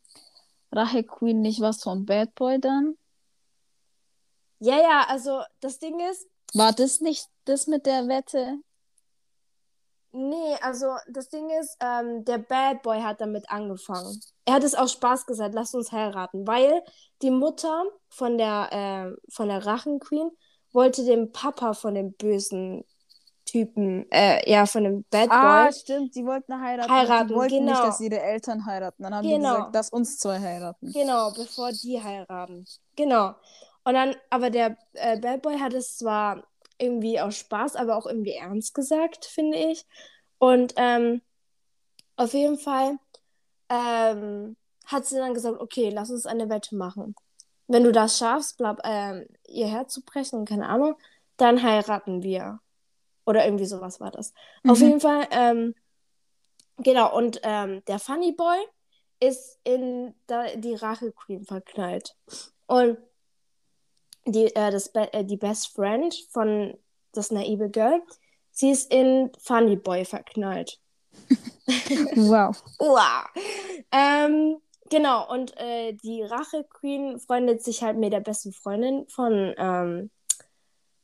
Rache 0.72 1.04
Queen 1.04 1.42
nicht 1.42 1.62
was 1.62 1.82
von 1.84 2.06
Bad 2.06 2.34
Boy 2.36 2.60
dann? 2.60 2.98
Ja, 4.60 4.78
ja, 4.78 5.06
also 5.08 5.42
das 5.62 5.80
Ding 5.80 6.00
ist, 6.12 6.28
War 6.54 6.74
das 6.74 7.00
nicht 7.02 7.28
das 7.46 7.68
mit 7.68 7.86
der 7.86 8.08
Wette? 8.08 8.58
Nee, 10.20 10.56
also 10.62 10.88
das 11.12 11.30
Ding 11.30 11.50
ist, 11.62 11.78
ähm, 11.80 12.26
der 12.26 12.38
Bad 12.40 12.82
Boy 12.84 13.02
hat 13.02 13.22
damit 13.22 13.50
angefangen. 13.50 14.20
Er 14.46 14.56
hat 14.56 14.64
es 14.64 14.76
aus 14.76 14.94
Spaß 14.94 15.26
gesagt, 15.26 15.56
lasst 15.56 15.76
uns 15.76 15.92
heiraten, 15.92 16.46
weil 16.48 16.82
die 17.22 17.32
Mutter 17.32 17.86
von 18.10 18.38
der, 18.38 18.70
äh, 18.72 19.32
von 19.32 19.48
der 19.48 19.66
Rachen-Queen 19.66 20.30
wollte 20.72 21.04
den 21.06 21.32
Papa 21.32 21.74
von 21.74 21.96
dem 21.96 22.14
bösen 22.14 22.84
Typen, 23.46 24.06
äh, 24.12 24.48
ja, 24.50 24.66
von 24.68 24.84
dem 24.84 25.06
Bad 25.10 25.30
Boy. 25.30 25.38
Ah, 25.38 25.72
stimmt, 25.72 26.14
die 26.14 26.26
wollten 26.26 26.62
heiraten. 26.62 26.92
Heiraten, 26.92 27.28
die 27.30 27.34
wollten 27.36 27.66
nicht, 27.66 27.74
genau. 27.76 27.86
dass 27.86 28.00
ihre 28.00 28.20
Eltern 28.22 28.66
heiraten. 28.66 29.02
Dann 29.04 29.16
haben 29.16 29.24
die 29.24 29.34
Genau. 29.34 29.56
gesagt, 29.56 29.76
dass 29.76 29.90
uns 29.90 30.20
zwei 30.20 30.40
heiraten. 30.40 30.92
Genau, 30.92 31.32
bevor 31.32 31.72
die 31.72 32.02
heiraten. 32.02 32.66
Genau. 32.96 33.34
Und 33.84 33.94
dann, 33.96 34.16
aber 34.30 34.52
der 34.52 34.78
äh, 34.94 35.20
Bad 35.20 35.42
Boy 35.42 35.58
hat 35.58 35.74
es 35.74 35.98
zwar 35.98 36.44
irgendwie 36.80 37.20
aus 37.20 37.38
Spaß, 37.38 37.76
aber 37.76 37.98
auch 37.98 38.08
irgendwie 38.08 38.34
ernst 38.34 38.74
gesagt, 38.74 39.26
finde 39.26 39.58
ich. 39.58 39.86
Und 40.40 40.74
ähm, 40.78 41.22
auf 42.18 42.34
jeden 42.34 42.58
Fall 42.58 42.98
ähm, 43.70 44.58
hat 44.86 45.06
sie 45.06 45.18
dann 45.18 45.34
gesagt, 45.34 45.60
okay, 45.62 45.90
lass 45.90 46.10
uns 46.12 46.26
eine 46.26 46.50
Wette 46.50 46.76
machen. 46.76 47.16
Wenn 47.68 47.84
du 47.84 47.92
das 47.92 48.18
schaffst, 48.18 48.58
bleib, 48.58 48.80
ähm, 48.86 49.28
ihr 49.48 49.68
Herz 49.68 49.94
zu 49.94 50.04
brechen, 50.04 50.46
keine 50.46 50.68
Ahnung, 50.70 50.96
dann 51.38 51.62
heiraten 51.64 52.24
wir. 52.24 52.60
Oder 53.26 53.46
irgendwie 53.46 53.66
sowas 53.66 54.00
war 54.00 54.12
das. 54.12 54.34
Auf 54.66 54.80
Mhm. 54.80 54.84
jeden 54.84 55.00
Fall, 55.02 55.28
ähm, 55.32 55.76
genau, 56.78 57.16
und 57.16 57.40
ähm, 57.44 57.84
der 57.86 58.00
Funny 58.00 58.32
Boy 58.34 58.58
ist 59.20 59.60
in 59.64 60.16
da, 60.28 60.56
die 60.56 60.76
Rache 60.76 61.12
Queen 61.12 61.46
verknallt. 61.46 62.16
Und 62.68 62.98
die, 64.32 64.56
äh, 64.56 64.72
das 64.72 64.90
Be 64.90 65.12
äh, 65.14 65.24
die 65.24 65.38
Best 65.38 65.74
Friend 65.76 66.14
von 66.30 66.78
das 67.14 67.32
naive 67.32 67.70
Girl, 67.70 68.02
sie 68.52 68.72
ist 68.72 68.92
in 68.92 69.32
Funny 69.40 69.76
Boy 69.76 70.06
verknallt. 70.06 70.80
Wow. 72.16 72.56
Uah. 72.80 73.28
Ähm, 73.92 74.58
genau, 74.90 75.32
und 75.32 75.56
äh, 75.58 75.94
die 75.94 76.24
Rache 76.24 76.64
Queen 76.64 77.20
freundet 77.20 77.64
sich 77.64 77.84
halt 77.84 77.98
mit 77.98 78.14
der 78.14 78.20
besten 78.22 78.54
Freundin 78.54 79.08
von, 79.08 79.54
ähm, 79.58 80.10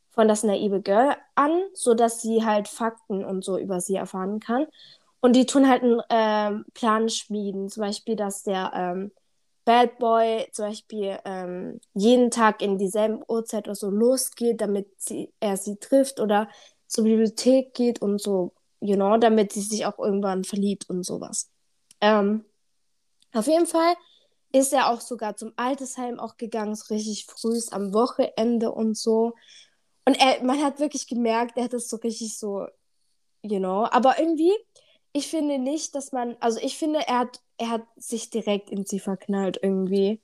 von 0.10 0.28
das 0.28 0.44
naive 0.44 0.82
Girl 0.82 1.16
an, 1.36 1.62
sodass 1.74 2.22
sie 2.22 2.46
halt 2.46 2.68
Fakten 2.68 3.24
und 3.24 3.44
so 3.44 3.58
über 3.58 3.80
sie 3.80 3.96
erfahren 3.96 4.40
kann. 4.40 4.68
Und 5.20 5.36
die 5.36 5.46
tun 5.46 5.68
halt 5.68 5.84
einen 5.84 6.02
ähm, 6.10 6.66
Plan 6.74 7.10
schmieden, 7.10 7.70
zum 7.70 7.82
Beispiel, 7.82 8.16
dass 8.16 8.44
der 8.44 8.72
ähm, 8.74 9.12
Bad 9.66 9.98
Boy 9.98 10.48
zum 10.52 10.66
Beispiel 10.66 11.20
ähm, 11.26 11.80
jeden 11.94 12.32
Tag 12.32 12.62
in 12.62 12.78
dieselben 12.78 13.24
Uhrzeit 13.28 13.68
oder 13.68 13.76
so 13.76 13.90
losgeht, 13.90 14.62
damit 14.62 14.88
sie, 14.98 15.34
er 15.40 15.58
sie 15.58 15.78
trifft 15.78 16.20
oder 16.20 16.50
zur 16.88 17.04
Bibliothek 17.04 17.74
geht 17.74 18.02
und 18.02 18.22
so, 18.22 18.54
you 18.80 18.96
know, 18.96 19.18
damit 19.18 19.54
sie 19.54 19.62
sich 19.62 19.86
auch 19.86 19.98
irgendwann 19.98 20.44
verliebt 20.44 20.90
und 20.90 21.04
sowas. 21.04 21.50
Ähm, 22.00 22.46
auf 23.34 23.48
jeden 23.48 23.66
Fall 23.66 23.96
ist 24.52 24.72
er 24.72 24.90
auch 24.90 25.02
sogar 25.02 25.36
zum 25.36 25.52
Altersheim 25.58 26.20
auch 26.20 26.38
gegangen, 26.38 26.76
so 26.76 26.94
richtig 26.94 27.26
früh 27.26 27.60
am 27.72 27.94
Wochenende 27.94 28.72
und 28.72 28.98
so. 28.98 29.34
Und 30.06 30.16
er, 30.20 30.44
man 30.44 30.64
hat 30.64 30.80
wirklich 30.80 31.08
gemerkt, 31.08 31.58
er 31.58 31.66
hat 31.66 31.74
das 31.74 31.90
so 31.90 31.98
richtig 31.98 32.38
so, 32.38 32.68
you 33.42 33.60
know. 33.60 33.88
Aber 33.92 34.18
irgendwie, 34.20 34.54
ich 35.12 35.28
finde 35.28 35.58
nicht, 35.58 35.96
dass 35.96 36.12
man, 36.12 36.38
also 36.40 36.60
ich 36.62 36.78
finde, 36.78 37.00
er 37.08 37.20
hat, 37.20 37.42
er 37.58 37.70
hat 37.70 37.84
sich 37.98 38.30
direkt 38.30 38.70
in 38.70 38.86
sie 38.86 39.00
verknallt 39.00 39.60
irgendwie. 39.62 40.22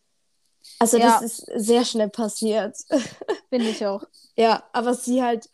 Also 0.80 0.98
Ja. 0.98 1.06
das 1.06 1.22
ist 1.22 1.46
sehr 1.56 1.86
schnell 1.86 2.10
passiert. 2.10 2.78
Finde 3.50 3.70
ich 3.70 3.86
auch. 3.86 4.04
Ja, 4.36 4.64
aber 4.74 4.94
sie 4.94 5.24
halt, 5.24 5.50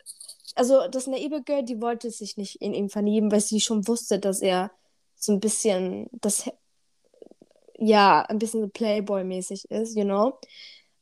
also 0.54 0.88
das 0.88 1.06
naive 1.06 1.42
Girl, 1.42 1.62
die 1.62 1.80
wollte 1.80 2.10
sich 2.10 2.36
nicht 2.36 2.56
in 2.56 2.74
ihn 2.74 2.88
verlieben, 2.90 3.30
weil 3.30 3.40
sie 3.40 3.60
schon 3.60 3.86
wusste, 3.88 4.18
dass 4.18 4.40
er 4.40 4.70
so 5.14 5.32
ein 5.32 5.40
bisschen, 5.40 6.08
das, 6.12 6.50
ja, 7.78 8.22
ein 8.22 8.38
bisschen 8.38 8.70
Playboy-mäßig 8.70 9.70
ist, 9.70 9.96
you 9.96 10.04
know. 10.04 10.38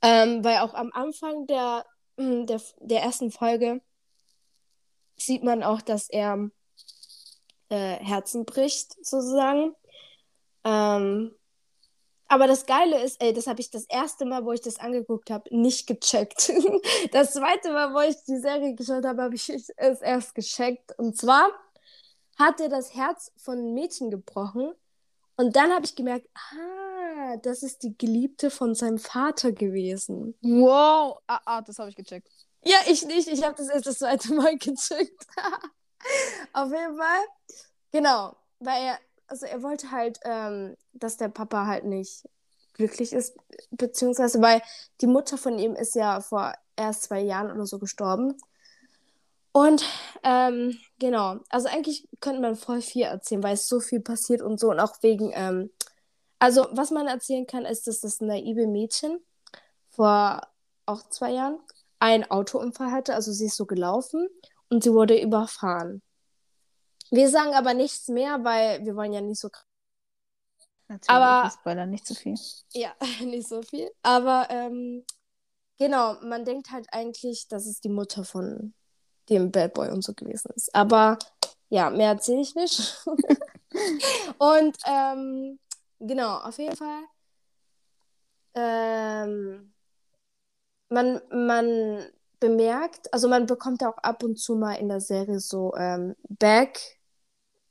Ähm, 0.03 0.45
weil 0.45 0.59
auch 0.59 0.75
am 0.75 0.91
Anfang 0.93 1.47
der, 1.47 1.85
mm, 2.17 2.47
der, 2.47 2.61
der 2.81 3.03
ersten 3.03 3.31
Folge 3.31 3.81
sieht 5.17 5.43
man 5.43 5.63
auch, 5.63 5.81
dass 5.81 6.09
er 6.09 6.51
äh, 7.71 7.97
Herzen 7.97 8.45
bricht, 8.45 8.93
sozusagen. 9.05 9.75
Ähm, 10.67 11.33
aber 12.29 12.49
das 12.49 12.67
Geile 12.67 13.01
ist, 13.03 13.23
ey, 13.23 13.33
das 13.33 13.47
habe 13.47 13.61
ich 13.61 13.71
das 13.71 13.85
erste 13.85 14.25
Mal, 14.25 14.45
wo 14.45 14.53
ich 14.53 14.61
das 14.61 14.81
angeguckt 14.81 15.31
habe, 15.31 15.57
nicht 15.57 15.87
gecheckt. 15.87 16.53
Das 17.13 17.35
zweite 17.35 17.73
Mal, 17.73 17.95
wo 17.95 18.01
ich 18.01 18.17
die 18.25 18.39
Serie 18.39 18.75
geschaut 18.75 19.05
habe, 19.05 19.23
habe 19.23 19.35
ich 19.37 19.49
es 19.49 20.01
erst 20.01 20.35
gecheckt. 20.35 20.99
Und 20.99 21.17
zwar 21.17 21.49
hat 22.37 22.61
er 22.61 22.69
das 22.69 22.95
Herz 22.95 23.31
von 23.37 23.59
einem 23.59 23.75
Mädchen 23.75 24.11
gebrochen. 24.11 24.73
Und 25.37 25.55
dann 25.55 25.71
habe 25.71 25.85
ich 25.85 25.95
gemerkt, 25.95 26.29
ah, 26.35 27.37
das 27.43 27.63
ist 27.63 27.83
die 27.83 27.97
Geliebte 27.97 28.51
von 28.51 28.75
seinem 28.75 28.99
Vater 28.99 29.53
gewesen. 29.53 30.35
Wow. 30.43 31.19
Ah, 31.29 31.41
ah 31.45 31.63
das 31.63 31.79
habe 31.79 31.91
ich 31.91 31.97
gecheckt. 31.97 32.29
Ja, 32.65 32.79
ich 32.89 33.05
nicht. 33.05 33.29
Ich 33.29 33.45
habe 33.45 33.55
das 33.55 33.69
erst 33.69 33.87
das 33.87 33.99
zweite 33.99 34.35
Mal 34.35 34.57
gecheckt. 34.59 35.27
Auf 36.53 36.73
jeden 36.73 36.97
Fall. 36.97 37.25
Genau. 37.93 38.37
Weil 38.59 38.83
er, 38.83 38.99
also 39.29 39.47
er 39.47 39.63
wollte 39.63 39.91
halt, 39.91 40.21
ähm, 40.25 40.77
dass 40.93 41.17
der 41.17 41.29
Papa 41.29 41.67
halt 41.67 41.85
nicht 41.85 42.25
glücklich 42.75 43.13
ist, 43.13 43.37
beziehungsweise 43.71 44.41
weil 44.43 44.63
die 45.01 45.07
Mutter 45.07 45.39
von 45.39 45.59
ihm 45.59 45.75
ist 45.75 45.95
ja 45.95 46.21
vor 46.21 46.53
erst 46.77 47.05
zwei 47.05 47.21
Jahren 47.21 47.51
oder 47.51 47.67
so 47.67 47.79
gestorben. 47.79 48.37
Und 49.53 49.85
ähm, 50.23 50.79
genau, 50.99 51.39
also 51.49 51.69
eigentlich 51.69 52.07
könnte 52.21 52.43
man 52.43 52.57
voll 52.57 52.83
viel 52.83 53.05
erzählen, 53.05 53.43
weil 53.43 53.55
es 53.55 53.69
so 53.69 53.81
viel 53.81 54.01
passiert 54.01 54.43
und 54.43 54.61
so 54.61 54.71
und 54.71 54.81
auch 54.81 55.03
wegen, 55.03 55.31
ähm, 55.35 55.71
also 56.39 56.67
was 56.73 56.91
man 56.91 57.07
erzählen 57.07 57.47
kann, 57.47 57.65
ist, 57.65 57.87
dass 57.87 58.01
das 58.01 58.21
naive 58.21 58.67
Mädchen 58.67 59.19
vor 59.89 60.43
auch 60.85 61.09
zwei 61.09 61.33
Jahren 61.33 61.59
einen 61.99 62.31
Autounfall 62.31 62.91
hatte, 62.91 63.15
also 63.15 63.33
sie 63.33 63.47
ist 63.47 63.57
so 63.57 63.65
gelaufen 63.65 64.29
und 64.69 64.85
sie 64.85 64.93
wurde 64.93 65.19
überfahren. 65.19 66.03
Wir 67.11 67.29
sagen 67.31 67.55
aber 67.55 67.75
nichts 67.75 68.09
mehr, 68.09 68.43
weil 68.45 68.85
wir 68.85 68.97
wollen 68.97 69.13
ja 69.13 69.21
nicht 69.21 69.41
so 69.41 69.49
Natürlich, 70.89 71.11
Aber- 71.11 71.51
spoiler 71.51 71.87
nicht 71.87 72.07
zu 72.07 72.15
viel. 72.15 72.37
Ja, 72.73 72.95
nicht 73.25 73.49
so 73.49 73.61
viel. 73.63 73.91
Aber 74.03 74.47
ähm, 74.51 75.05
genau, 75.79 76.15
man 76.23 76.45
denkt 76.45 76.71
halt 76.71 76.87
eigentlich, 76.93 77.49
dass 77.49 77.67
es 77.67 77.81
die 77.81 77.89
Mutter 77.89 78.25
von 78.25 78.73
dem 79.29 79.51
Bad 79.51 79.75
Boy 79.75 79.91
und 79.91 80.05
so 80.05 80.15
gewesen 80.15 80.53
ist. 80.55 80.73
Aber 80.75 81.19
ja, 81.71 81.91
mehr 81.91 82.11
erzähle 82.11 82.41
ich 82.41 82.55
nicht. 82.55 83.05
und 84.39 84.77
ähm, 84.87 85.59
genau, 85.99 86.37
auf 86.39 86.57
jeden 86.59 86.77
Fall. 86.77 87.03
Ähm, 88.55 89.73
man, 90.89 91.21
man 91.31 92.07
bemerkt, 92.39 93.13
also 93.13 93.29
man 93.29 93.47
bekommt 93.47 93.83
auch 93.85 93.99
ab 93.99 94.23
und 94.23 94.39
zu 94.39 94.55
mal 94.55 94.75
in 94.75 94.89
der 94.89 95.01
Serie 95.01 95.41
so 95.41 95.75
ähm, 95.77 96.15
Back, 96.29 96.96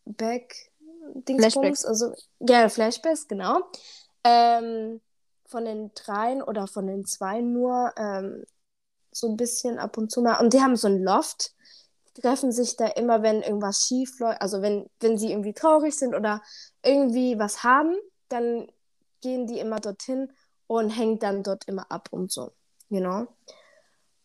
Back, 0.05 0.71
Dingsbums, 1.13 1.81
Flashbacks. 1.81 1.85
also 1.85 2.13
ja, 2.39 2.69
Flashbacks, 2.69 3.27
genau. 3.27 3.61
Ähm, 4.23 5.01
von 5.47 5.65
den 5.65 5.91
dreien 5.93 6.41
oder 6.41 6.67
von 6.67 6.87
den 6.87 7.05
zwei 7.05 7.41
nur 7.41 7.93
ähm, 7.97 8.45
so 9.11 9.29
ein 9.29 9.37
bisschen 9.37 9.79
ab 9.79 9.97
und 9.97 10.11
zu 10.11 10.21
mal. 10.21 10.39
Und 10.39 10.53
die 10.53 10.61
haben 10.61 10.75
so 10.75 10.87
ein 10.87 11.01
Loft. 11.01 11.53
treffen 12.21 12.51
sich 12.51 12.75
da 12.75 12.87
immer, 12.87 13.23
wenn 13.23 13.41
irgendwas 13.41 13.85
schief 13.87 14.19
läuft, 14.19 14.41
also 14.41 14.61
wenn, 14.61 14.89
wenn 14.99 15.17
sie 15.17 15.31
irgendwie 15.31 15.53
traurig 15.53 15.95
sind 15.95 16.15
oder 16.15 16.41
irgendwie 16.83 17.37
was 17.37 17.63
haben, 17.63 17.95
dann 18.29 18.71
gehen 19.21 19.47
die 19.47 19.59
immer 19.59 19.79
dorthin 19.79 20.31
und 20.67 20.89
hängen 20.89 21.19
dann 21.19 21.43
dort 21.43 21.67
immer 21.67 21.91
ab 21.91 22.09
und 22.11 22.31
so, 22.31 22.51
you 22.89 22.99
know. 22.99 23.27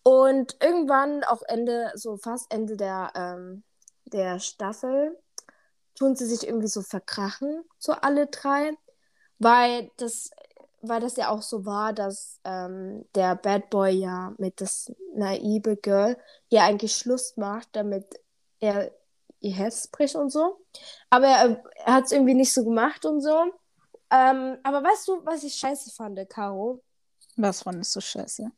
Und 0.03 0.57
irgendwann, 0.63 1.25
auch 1.25 1.43
Ende, 1.43 1.93
so 1.95 2.17
fast 2.17 2.53
Ende 2.53 2.77
der, 2.77 3.13
ähm, 3.15 3.65
der 4.07 4.39
Staffel, 4.39 5.19
tun 6.01 6.17
sie 6.17 6.25
sich 6.25 6.47
irgendwie 6.47 6.67
so 6.67 6.81
verkrachen, 6.81 7.63
so 7.79 7.93
alle 7.93 8.27
drei, 8.29 8.73
weil 9.39 9.91
das, 9.99 10.31
weil 10.81 11.01
das 11.01 11.17
ja 11.17 11.29
auch 11.29 11.43
so 11.43 11.67
war, 11.67 11.93
dass 11.93 12.41
ähm, 12.45 13.05
der 13.15 13.37
Bad 13.37 13.69
Boy 13.69 13.91
ja 13.91 14.33
mit 14.39 14.63
das 14.63 14.91
naive 15.15 15.77
Girl 15.77 16.17
ja 16.49 16.65
eigentlich 16.65 16.97
Schluss 16.97 17.37
macht, 17.37 17.69
damit 17.73 18.19
er 18.61 18.91
ihr 19.41 19.53
Herz 19.53 19.89
bricht 19.89 20.17
und 20.17 20.31
so. 20.31 20.65
Aber 21.11 21.27
er, 21.27 21.63
er 21.85 21.95
hat 21.95 22.05
es 22.05 22.13
irgendwie 22.13 22.35
nicht 22.35 22.55
so 22.55 22.65
gemacht 22.65 23.05
und 23.05 23.21
so. 23.21 23.53
Ähm, 24.11 24.57
aber 24.63 24.83
weißt 24.83 25.07
du, 25.07 25.25
was 25.25 25.45
ich 25.45 25.55
scheiße 25.55 25.91
fand, 25.91 26.19
Caro? 26.31 26.83
Was 27.37 27.63
fandest 27.63 27.95
du 27.95 28.01
scheiße? 28.01 28.51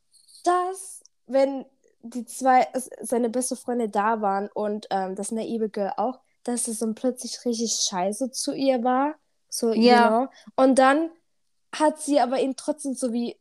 Dass, 0.44 1.02
wenn 1.26 1.66
die 2.02 2.24
zwei, 2.24 2.68
seine 3.00 3.30
beste 3.30 3.56
Freunde 3.56 3.88
da 3.88 4.20
waren 4.20 4.48
und 4.54 4.86
ähm, 4.90 5.16
das 5.16 5.32
naive 5.32 5.68
Girl 5.68 5.92
auch, 5.96 6.20
dass 6.44 6.68
es 6.68 6.80
dann 6.80 6.94
plötzlich 6.94 7.44
richtig 7.44 7.72
scheiße 7.88 8.30
zu 8.30 8.52
ihr 8.52 8.82
war. 8.84 9.14
So, 9.48 9.72
Ja. 9.72 10.02
you 10.04 10.08
know? 10.26 10.32
Und 10.56 10.78
dann 10.78 11.10
hat 11.74 12.00
sie 12.00 12.20
aber 12.20 12.40
ihn 12.40 12.56
trotzdem 12.56 12.94
so 12.94 13.12
wie 13.12 13.36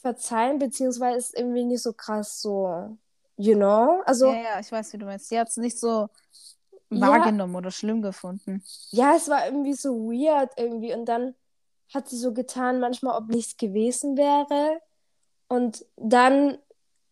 verzeihen, 0.00 0.58
beziehungsweise 0.58 1.18
ist 1.18 1.34
irgendwie 1.34 1.64
nicht 1.64 1.82
so 1.82 1.92
krass 1.92 2.40
so, 2.42 2.96
you 3.36 3.54
know? 3.54 4.02
Also, 4.04 4.26
ja, 4.26 4.42
ja, 4.42 4.60
ich 4.60 4.70
weiß, 4.70 4.92
wie 4.92 4.98
du 4.98 5.06
meinst. 5.06 5.28
Sie 5.28 5.38
hat 5.38 5.48
es 5.48 5.56
nicht 5.56 5.78
so 5.78 6.08
Ja. 6.90 7.00
wahrgenommen 7.08 7.56
oder 7.56 7.70
schlimm 7.70 8.02
gefunden. 8.02 8.62
ja, 8.90 9.14
es 9.16 9.28
war 9.28 9.46
irgendwie 9.46 9.74
so 9.74 9.94
weird 10.10 10.52
irgendwie. 10.56 10.94
Und 10.94 11.06
dann 11.06 11.34
hat 11.92 12.08
sie 12.08 12.18
so 12.18 12.32
getan, 12.32 12.80
manchmal, 12.80 13.16
ob 13.16 13.28
nichts 13.28 13.56
gewesen 13.56 14.16
wäre. 14.16 14.80
Und 15.48 15.86
dann 15.96 16.58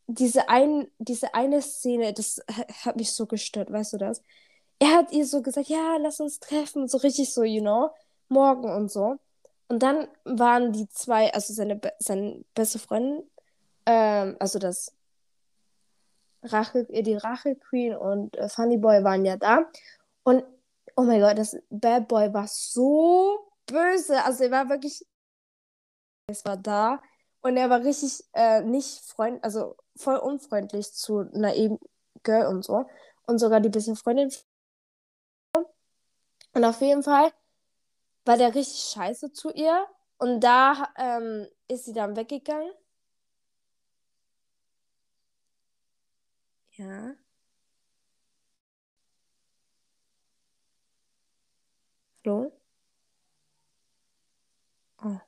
diese, 0.06 0.48
ein, 0.48 0.90
diese 0.98 1.34
eine 1.34 1.62
Szene, 1.62 2.12
das 2.12 2.40
ha- 2.50 2.66
hat 2.86 2.96
mich 2.96 3.12
so 3.12 3.26
gestört, 3.26 3.72
weißt 3.72 3.94
du 3.94 3.98
das? 3.98 4.22
Er 4.82 4.96
hat 4.96 5.12
ihr 5.12 5.24
so 5.24 5.42
gesagt, 5.42 5.68
ja, 5.68 5.96
lass 5.98 6.18
uns 6.18 6.40
treffen, 6.40 6.88
so 6.88 6.98
richtig 6.98 7.32
so, 7.32 7.44
you 7.44 7.60
know, 7.60 7.90
morgen 8.28 8.68
und 8.68 8.90
so. 8.90 9.16
Und 9.68 9.80
dann 9.80 10.08
waren 10.24 10.72
die 10.72 10.88
zwei, 10.88 11.32
also 11.32 11.54
seine, 11.54 11.80
seine 12.00 12.44
beste 12.52 12.80
Freundin, 12.80 13.22
ähm, 13.86 14.36
also 14.40 14.58
das 14.58 14.92
Rache, 16.42 16.80
äh, 16.90 17.04
die 17.04 17.14
Rache-Queen 17.14 17.94
und 17.94 18.36
äh, 18.36 18.48
Funny 18.48 18.76
Boy 18.76 19.04
waren 19.04 19.24
ja 19.24 19.36
da. 19.36 19.70
Und 20.24 20.44
oh 20.96 21.02
mein 21.02 21.20
Gott, 21.20 21.38
das 21.38 21.56
Bad 21.70 22.08
Boy 22.08 22.34
war 22.34 22.48
so 22.48 23.38
böse. 23.66 24.24
Also 24.24 24.42
er 24.44 24.50
war 24.50 24.68
wirklich, 24.68 25.06
es 26.26 26.44
war 26.44 26.56
da 26.56 27.00
und 27.42 27.56
er 27.56 27.70
war 27.70 27.84
richtig 27.84 28.24
äh, 28.32 28.62
nicht 28.62 28.98
freund, 29.04 29.44
also 29.44 29.76
voll 29.94 30.16
unfreundlich 30.16 30.92
zu 30.92 31.22
naiven 31.32 31.78
Girl 32.24 32.46
und 32.48 32.64
so. 32.64 32.84
Und 33.26 33.38
sogar 33.38 33.60
die 33.60 33.68
beste 33.68 33.94
Freundin. 33.94 34.32
Und 36.54 36.64
auf 36.64 36.80
jeden 36.80 37.02
Fall 37.02 37.32
war 38.24 38.36
der 38.36 38.54
richtig 38.54 38.82
scheiße 38.94 39.32
zu 39.32 39.50
ihr. 39.52 39.86
Und 40.18 40.40
da 40.40 40.92
ähm, 40.96 41.48
ist 41.68 41.84
sie 41.86 41.92
dann 41.92 42.16
weggegangen. 42.16 42.70
Ja. 46.72 47.14
Hallo? 52.24 52.52
Oh. 55.02 55.18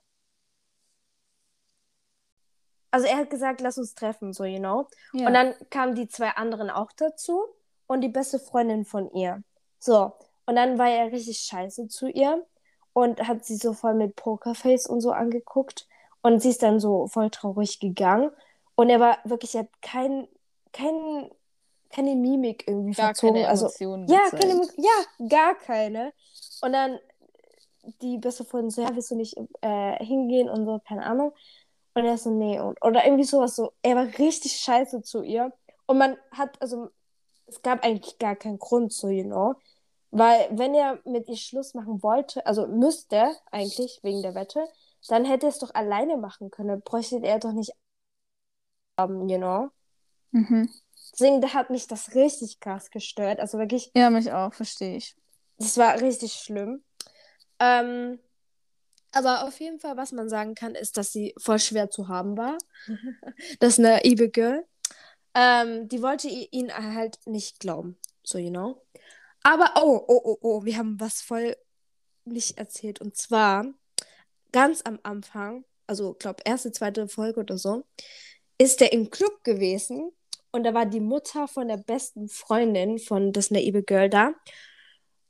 Also 2.91 3.07
er 3.07 3.17
hat 3.17 3.29
gesagt, 3.29 3.59
lass 3.59 3.77
uns 3.77 3.93
treffen, 3.95 4.31
so, 4.31 4.45
you 4.45 4.59
know. 4.59 4.87
Ja. 5.11 5.27
Und 5.27 5.33
dann 5.33 5.53
kamen 5.69 5.95
die 5.95 6.07
zwei 6.07 6.29
anderen 6.29 6.69
auch 6.69 6.93
dazu 6.93 7.45
und 7.87 8.01
die 8.01 8.09
beste 8.09 8.39
Freundin 8.39 8.85
von 8.85 9.11
ihr. 9.11 9.43
So, 9.79 10.13
und 10.45 10.55
dann 10.55 10.77
war 10.77 10.89
er 10.89 11.11
richtig 11.11 11.39
scheiße 11.39 11.87
zu 11.87 12.07
ihr 12.07 12.45
und 12.93 13.27
hat 13.27 13.45
sie 13.45 13.55
so 13.55 13.73
voll 13.73 13.95
mit 13.95 14.15
Pokerface 14.15 14.87
und 14.87 15.01
so 15.01 15.11
angeguckt 15.11 15.87
und 16.21 16.41
sie 16.41 16.49
ist 16.49 16.63
dann 16.63 16.79
so 16.79 17.07
voll 17.07 17.29
traurig 17.29 17.79
gegangen 17.79 18.31
und 18.75 18.89
er 18.89 18.99
war 18.99 19.17
wirklich, 19.23 19.55
er 19.55 19.61
hat 19.61 19.81
kein, 19.81 20.27
kein, 20.73 21.29
keine 21.89 22.15
Mimik 22.15 22.67
irgendwie 22.67 22.93
Gar 22.93 23.07
verzogen. 23.07 23.35
keine 23.35 23.47
also, 23.47 23.65
Emotionen 23.65 24.07
ja, 24.07 24.23
gezeigt. 24.25 24.43
keine, 24.43 24.67
ja, 24.77 25.27
gar 25.29 25.55
keine. 25.55 26.13
Und 26.61 26.73
dann 26.73 26.99
die 28.01 28.17
beste 28.17 28.43
Freundin 28.43 28.71
so, 28.71 28.81
ja, 28.81 28.93
willst 28.93 29.11
du 29.11 29.15
nicht 29.15 29.37
äh, 29.61 30.03
hingehen 30.03 30.49
und 30.49 30.65
so, 30.65 30.81
keine 30.87 31.05
Ahnung. 31.05 31.33
Und 31.93 32.05
er 32.05 32.17
so, 32.17 32.29
nee. 32.29 32.59
Und, 32.59 32.83
oder 32.83 33.05
irgendwie 33.05 33.23
sowas 33.23 33.55
so. 33.55 33.71
Er 33.81 33.95
war 33.95 34.05
richtig 34.17 34.57
scheiße 34.57 35.01
zu 35.01 35.21
ihr. 35.21 35.53
Und 35.85 35.97
man 35.97 36.17
hat, 36.31 36.61
also, 36.61 36.89
es 37.47 37.61
gab 37.61 37.85
eigentlich 37.85 38.17
gar 38.19 38.35
keinen 38.35 38.59
Grund 38.59 38.91
so, 38.91 39.07
you 39.07 39.23
know. 39.23 39.55
Weil, 40.17 40.47
wenn 40.51 40.73
er 40.73 40.99
mit 41.03 41.27
ihr 41.27 41.35
Schluss 41.35 41.73
machen 41.73 42.01
wollte, 42.01 42.45
also 42.45 42.67
müsste 42.67 43.35
eigentlich, 43.51 43.99
wegen 44.01 44.21
der 44.21 44.33
Wette, 44.33 44.65
dann 45.09 45.25
hätte 45.25 45.47
er 45.47 45.49
es 45.49 45.59
doch 45.59 45.73
alleine 45.75 46.15
machen 46.15 46.51
können. 46.51 46.81
Bräuchte 46.81 47.19
er 47.21 47.37
doch 47.39 47.51
nicht 47.51 47.73
haben, 48.97 49.27
you 49.27 49.37
know. 49.37 49.71
Mhm. 50.31 50.69
Deswegen 51.11 51.41
da 51.41 51.53
hat 51.53 51.69
mich 51.69 51.87
das 51.87 52.15
richtig 52.15 52.61
krass 52.61 52.91
gestört. 52.91 53.41
Also 53.41 53.57
wirklich, 53.57 53.91
Ja, 53.93 54.09
mich 54.09 54.31
auch, 54.31 54.53
verstehe 54.53 54.95
ich. 54.95 55.17
das 55.57 55.77
war 55.77 55.99
richtig 55.99 56.31
schlimm. 56.33 56.81
Ähm, 57.59 58.17
aber 59.11 59.45
auf 59.45 59.59
jeden 59.59 59.79
Fall, 59.81 59.97
was 59.97 60.13
man 60.13 60.29
sagen 60.29 60.55
kann, 60.55 60.75
ist, 60.75 60.95
dass 60.95 61.11
sie 61.11 61.35
voll 61.37 61.59
schwer 61.59 61.89
zu 61.89 62.07
haben 62.07 62.37
war. 62.37 62.57
das 63.59 63.77
naive 63.77 64.29
Girl. 64.29 64.65
Ähm, 65.33 65.89
die 65.89 66.01
wollte 66.01 66.29
ihn 66.29 66.73
halt 66.73 67.19
nicht 67.25 67.59
glauben. 67.59 67.97
So, 68.23 68.37
you 68.37 68.49
know. 68.49 68.81
Aber, 69.45 69.73
oh, 69.75 70.03
oh, 70.07 70.21
oh, 70.23 70.37
oh, 70.41 70.65
wir 70.65 70.75
haben 70.75 70.99
was 70.99 71.21
voll 71.21 71.55
nicht 72.25 72.57
erzählt. 72.57 72.99
Und 72.99 73.15
zwar, 73.15 73.71
ganz 74.51 74.81
am 74.81 74.99
Anfang, 75.03 75.65
also, 75.85 76.15
glaube 76.15 76.41
erste, 76.45 76.71
zweite 76.71 77.07
Folge 77.07 77.41
oder 77.41 77.59
so, 77.59 77.83
ist 78.57 78.81
er 78.81 78.91
im 78.91 79.11
Club 79.11 79.43
gewesen. 79.43 80.11
Und 80.49 80.63
da 80.63 80.73
war 80.73 80.87
die 80.87 80.99
Mutter 80.99 81.47
von 81.47 81.67
der 81.67 81.77
besten 81.77 82.27
Freundin 82.27 82.97
von 82.97 83.33
das 83.33 83.51
naive 83.51 83.83
Girl 83.83 84.09
da. 84.09 84.33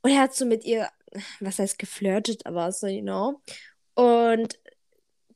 Und 0.00 0.12
er 0.12 0.22
hat 0.22 0.34
so 0.34 0.46
mit 0.46 0.64
ihr, 0.64 0.88
was 1.40 1.58
heißt 1.58 1.78
geflirtet, 1.78 2.46
aber 2.46 2.72
so, 2.72 2.86
you 2.86 3.02
know. 3.02 3.42
Und 3.96 4.58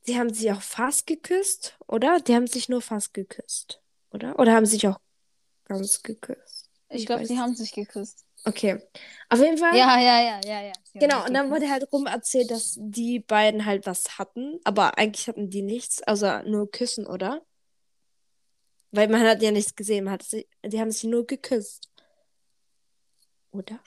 sie 0.01 0.17
haben 0.17 0.33
sich 0.33 0.51
auch 0.51 0.61
fast 0.63 1.05
geküsst, 1.05 1.77
oder? 1.85 2.19
Die 2.19 2.33
haben 2.33 2.47
sich 2.47 2.67
nur 2.67 2.81
fast 2.81 3.13
geküsst, 3.13 3.79
oder? 4.09 4.39
Oder 4.39 4.53
haben 4.53 4.65
sich 4.65 4.87
auch 4.87 4.99
ganz 5.65 6.01
geküsst? 6.01 6.71
Ich 6.89 7.05
glaube, 7.05 7.21
weiß 7.21 7.27
sie 7.27 7.37
haben 7.37 7.53
sich 7.53 7.73
geküsst. 7.73 8.25
Okay. 8.45 8.81
Auf 9.29 9.39
jeden 9.39 9.57
Fall. 9.57 9.77
Ja, 9.77 9.99
ja, 9.99 10.21
ja, 10.21 10.39
ja, 10.43 10.61
ja. 10.61 10.73
Genau, 10.95 11.25
und 11.25 11.33
dann 11.33 11.51
wurde 11.51 11.69
halt 11.69 11.91
rum 11.91 12.05
erzählt, 12.05 12.51
dass 12.51 12.75
die 12.77 13.19
beiden 13.19 13.65
halt 13.65 13.85
was 13.85 14.17
hatten, 14.17 14.59
aber 14.63 14.97
eigentlich 14.97 15.27
hatten 15.27 15.49
die 15.49 15.61
nichts, 15.61 16.01
also 16.03 16.41
nur 16.43 16.69
Küssen, 16.69 17.05
oder? 17.05 17.41
Weil 18.91 19.07
man 19.07 19.21
hat 19.21 19.41
ja 19.41 19.51
nichts 19.51 19.75
gesehen, 19.75 20.05
man 20.05 20.13
hat 20.13 20.23
sie, 20.23 20.47
die 20.65 20.79
haben 20.79 20.91
sich 20.91 21.05
nur 21.05 21.25
geküsst. 21.25 21.89
Oder? 23.51 23.79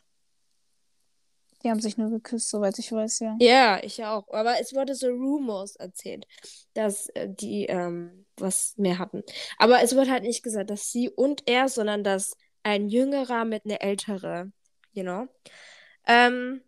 Die 1.63 1.71
haben 1.71 1.81
sich 1.81 1.97
nur 1.97 2.11
geküsst, 2.11 2.51
soweit 2.51 2.79
ich 2.79 2.93
weiß, 2.93 3.21
ja. 3.21 3.37
Ja, 3.41 3.83
ich 3.83 4.05
auch. 4.05 4.29
Aber 4.29 4.61
es 4.61 4.75
wurde 4.75 4.95
so 4.95 5.09
Rumors 5.09 5.77
erzählt, 5.77 6.27
dass 6.75 7.09
äh, 7.11 7.27
die 7.29 7.65
ähm, 7.67 8.27
was 8.37 8.75
mehr 8.77 8.99
hatten. 8.99 9.23
Aber 9.59 9.83
es 9.83 9.97
wurde 9.97 10.11
halt 10.11 10.25
nicht 10.25 10.43
gesagt, 10.43 10.69
dass 10.69 10.91
sie 10.91 11.09
und 11.09 11.43
er, 11.47 11.69
sondern 11.69 12.05
dass 12.05 12.37
ein 12.65 12.89
Jüngerer 12.91 13.47
mit 13.47 13.67
einer 13.67 13.83
ältere, 13.83 14.53
you 14.93 15.05
know. 15.05 15.29
Ähm, 16.07 16.63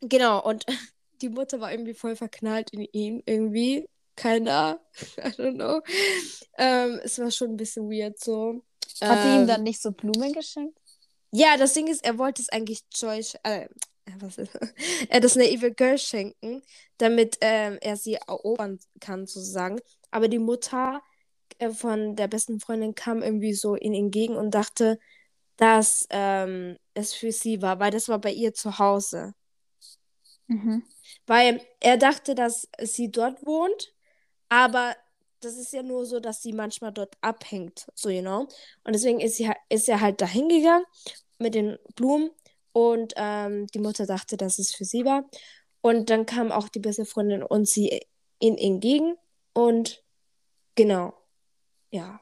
genau, 0.00 0.42
und 0.44 0.66
die 1.22 1.30
Mutter 1.30 1.60
war 1.60 1.72
irgendwie 1.72 1.94
voll 1.94 2.16
verknallt 2.16 2.70
in 2.72 2.82
ihn, 2.92 3.22
irgendwie. 3.26 3.88
Keiner. 4.16 4.80
I 5.18 5.30
don't 5.36 5.54
know. 5.56 5.80
Ähm, 6.58 7.00
es 7.04 7.18
war 7.18 7.30
schon 7.30 7.50
ein 7.52 7.56
bisschen 7.56 7.90
weird 7.90 8.18
so. 8.18 8.62
Hat 9.04 9.22
die 9.22 9.34
ihm 9.34 9.46
Ähm, 9.46 9.46
dann 9.46 9.62
nicht 9.62 9.80
so 9.82 9.92
Blumen 9.92 10.32
geschenkt? 10.32 10.78
ja, 11.32 11.56
das 11.56 11.74
Ding 11.74 11.86
ist, 11.88 12.04
er 12.04 12.18
wollte 12.18 12.42
es 12.42 12.48
eigentlich 12.50 12.82
Joy, 12.94 13.18
sch- 13.20 13.38
äh, 13.44 13.68
was 14.18 14.38
ist, 14.38 14.54
äh, 15.08 15.20
das 15.20 15.36
naive 15.36 15.72
Girl 15.72 15.98
schenken, 15.98 16.62
damit 16.98 17.38
ähm, 17.40 17.78
er 17.80 17.96
sie 17.96 18.14
erobern 18.14 18.78
kann, 19.00 19.26
sozusagen. 19.26 19.80
Aber 20.10 20.28
die 20.28 20.38
Mutter 20.38 21.02
von 21.70 22.16
der 22.16 22.28
besten 22.28 22.60
Freundin 22.60 22.94
kam 22.94 23.22
irgendwie 23.22 23.54
so 23.54 23.74
in 23.74 23.94
ihn 23.94 24.06
entgegen 24.06 24.36
und 24.36 24.52
dachte, 24.52 24.98
dass 25.56 26.06
ähm, 26.10 26.76
es 26.94 27.14
für 27.14 27.30
sie 27.32 27.62
war, 27.62 27.78
weil 27.78 27.90
das 27.90 28.08
war 28.08 28.18
bei 28.18 28.32
ihr 28.32 28.54
zu 28.54 28.78
Hause. 28.78 29.34
Mhm. 30.48 30.84
Weil 31.26 31.60
er 31.80 31.96
dachte, 31.96 32.34
dass 32.34 32.68
sie 32.80 33.10
dort 33.10 33.44
wohnt, 33.46 33.94
aber 34.48 34.96
das 35.40 35.56
ist 35.56 35.72
ja 35.72 35.82
nur 35.82 36.06
so, 36.06 36.20
dass 36.20 36.42
sie 36.42 36.52
manchmal 36.52 36.92
dort 36.92 37.16
abhängt, 37.20 37.86
so, 37.94 38.08
you 38.08 38.22
know. 38.22 38.48
Und 38.84 38.94
deswegen 38.94 39.20
ist, 39.20 39.36
sie, 39.36 39.50
ist 39.68 39.88
er 39.88 40.00
halt 40.00 40.20
da 40.20 40.26
hingegangen 40.26 40.84
mit 41.38 41.54
den 41.54 41.78
Blumen 41.96 42.30
und 42.72 43.12
ähm, 43.16 43.66
die 43.68 43.78
Mutter 43.78 44.06
dachte, 44.06 44.36
dass 44.36 44.58
es 44.58 44.74
für 44.74 44.84
sie 44.84 45.04
war. 45.04 45.28
Und 45.80 46.10
dann 46.10 46.26
kam 46.26 46.52
auch 46.52 46.68
die 46.68 46.78
beste 46.78 47.04
Freundin 47.04 47.42
und 47.42 47.68
sie 47.68 48.00
ihm 48.38 48.56
entgegen 48.56 49.16
und 49.52 50.02
genau, 50.74 51.14
ja. 51.92 52.20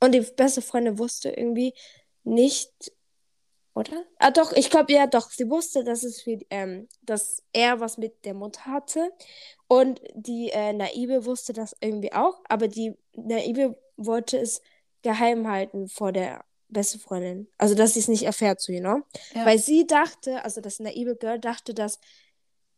Und 0.00 0.12
die 0.12 0.20
beste 0.20 0.62
Freundin 0.62 0.98
wusste 0.98 1.30
irgendwie 1.30 1.74
nicht, 2.24 2.72
oder? 3.74 4.04
Ah, 4.18 4.30
doch, 4.30 4.52
ich 4.52 4.70
glaube, 4.70 4.92
ja, 4.92 5.06
doch. 5.06 5.30
Sie 5.30 5.48
wusste, 5.48 5.84
dass 5.84 6.02
es 6.02 6.22
für, 6.22 6.38
ähm, 6.50 6.88
dass 7.02 7.42
er 7.52 7.80
was 7.80 7.98
mit 7.98 8.24
der 8.24 8.34
Mutter 8.34 8.66
hatte. 8.66 9.12
Und 9.68 10.00
die 10.14 10.50
äh, 10.50 10.72
Naive 10.72 11.24
wusste 11.24 11.52
das 11.52 11.76
irgendwie 11.80 12.12
auch, 12.12 12.40
aber 12.48 12.68
die 12.68 12.94
Naive 13.14 13.78
wollte 13.96 14.38
es 14.38 14.60
geheim 15.02 15.48
halten 15.48 15.88
vor 15.88 16.12
der 16.12 16.44
beste 16.68 16.98
Freundin. 16.98 17.48
Also, 17.58 17.74
dass 17.74 17.94
sie 17.94 18.00
es 18.00 18.08
nicht 18.08 18.24
erfährt, 18.24 18.60
so, 18.60 18.72
you 18.72 18.80
know? 18.80 19.02
Ja. 19.34 19.46
Weil 19.46 19.58
sie 19.58 19.86
dachte, 19.86 20.44
also 20.44 20.60
das 20.60 20.80
naive 20.80 21.16
Girl 21.16 21.38
dachte, 21.38 21.74
dass 21.74 21.98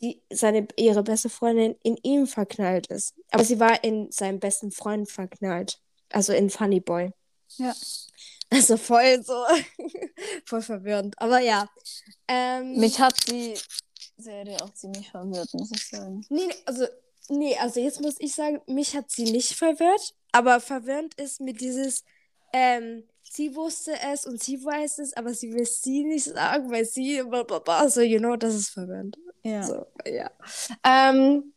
die, 0.05 0.23
seine, 0.31 0.69
ihre 0.77 1.03
beste 1.03 1.31
Freundin 1.31 1.77
in 1.83 1.97
ihm 2.03 2.27
verknallt 2.27 2.89
ist. 2.89 3.15
Aber 3.31 3.45
sie 3.45 3.59
war 3.59 3.83
in 3.83 4.11
seinen 4.11 4.39
besten 4.39 4.71
Freund 4.71 5.11
verknallt. 5.11 5.81
Also 6.11 6.33
in 6.33 6.51
Funny 6.51 6.81
Boy. 6.81 7.13
Ja. 7.57 7.75
Also 8.51 8.77
voll 8.77 9.23
so, 9.25 9.43
voll 10.45 10.63
verwirrend. 10.63 11.15
Aber 11.19 11.41
ja. 11.41 11.69
Ähm, 12.29 12.77
Mich 12.79 13.01
hat 13.01 13.15
die 13.29 13.55
Serie 14.19 14.61
auch 14.63 14.73
ziemlich 14.75 15.11
verwirrt, 15.11 15.53
muss 15.55 15.71
ich 15.73 15.89
sagen. 15.89 16.25
Nee, 16.29 16.49
also, 16.67 16.87
nee, 17.29 17.57
also 17.57 17.81
jetzt 17.81 18.01
muss 18.01 18.17
ich 18.19 18.35
sagen, 18.35 18.61
mich 18.67 18.95
hat 18.95 19.11
sie 19.11 19.25
nicht 19.25 19.55
verwirrt, 19.55 20.15
aber 20.33 20.61
verwirrend 20.61 21.15
ist 21.15 21.41
mir 21.41 21.55
dieses, 21.55 22.05
ähm, 22.53 23.05
sie 23.23 23.57
wusste 23.57 23.95
es 24.13 24.27
und 24.27 24.43
sie 24.43 24.63
weiß 24.63 24.99
es, 24.99 25.15
aber 25.15 25.35
sie 25.35 25.53
will 25.53 25.67
sie 25.67 26.05
nicht 26.05 26.27
sagen, 26.27 26.71
weil 26.71 26.85
sie, 26.85 27.23
blablabla, 27.23 27.89
so, 27.89 28.03
you 28.03 28.19
know, 28.19 28.37
das 28.37 28.55
ist 28.55 28.69
verwirrend. 28.69 29.17
Ja. 29.45 29.63
So, 29.63 29.87
ja. 30.07 30.31
Ähm, 30.85 31.55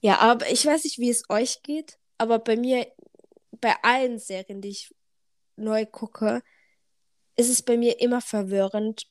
ja, 0.00 0.18
aber 0.18 0.50
ich 0.50 0.66
weiß 0.66 0.84
nicht, 0.84 0.98
wie 0.98 1.10
es 1.10 1.24
euch 1.28 1.62
geht, 1.62 1.98
aber 2.18 2.38
bei 2.38 2.56
mir, 2.56 2.86
bei 3.52 3.74
allen 3.82 4.18
Serien, 4.18 4.60
die 4.60 4.70
ich 4.70 4.94
neu 5.56 5.86
gucke, 5.86 6.42
ist 7.36 7.48
es 7.48 7.62
bei 7.62 7.76
mir 7.76 8.00
immer 8.00 8.20
verwirrend. 8.20 9.06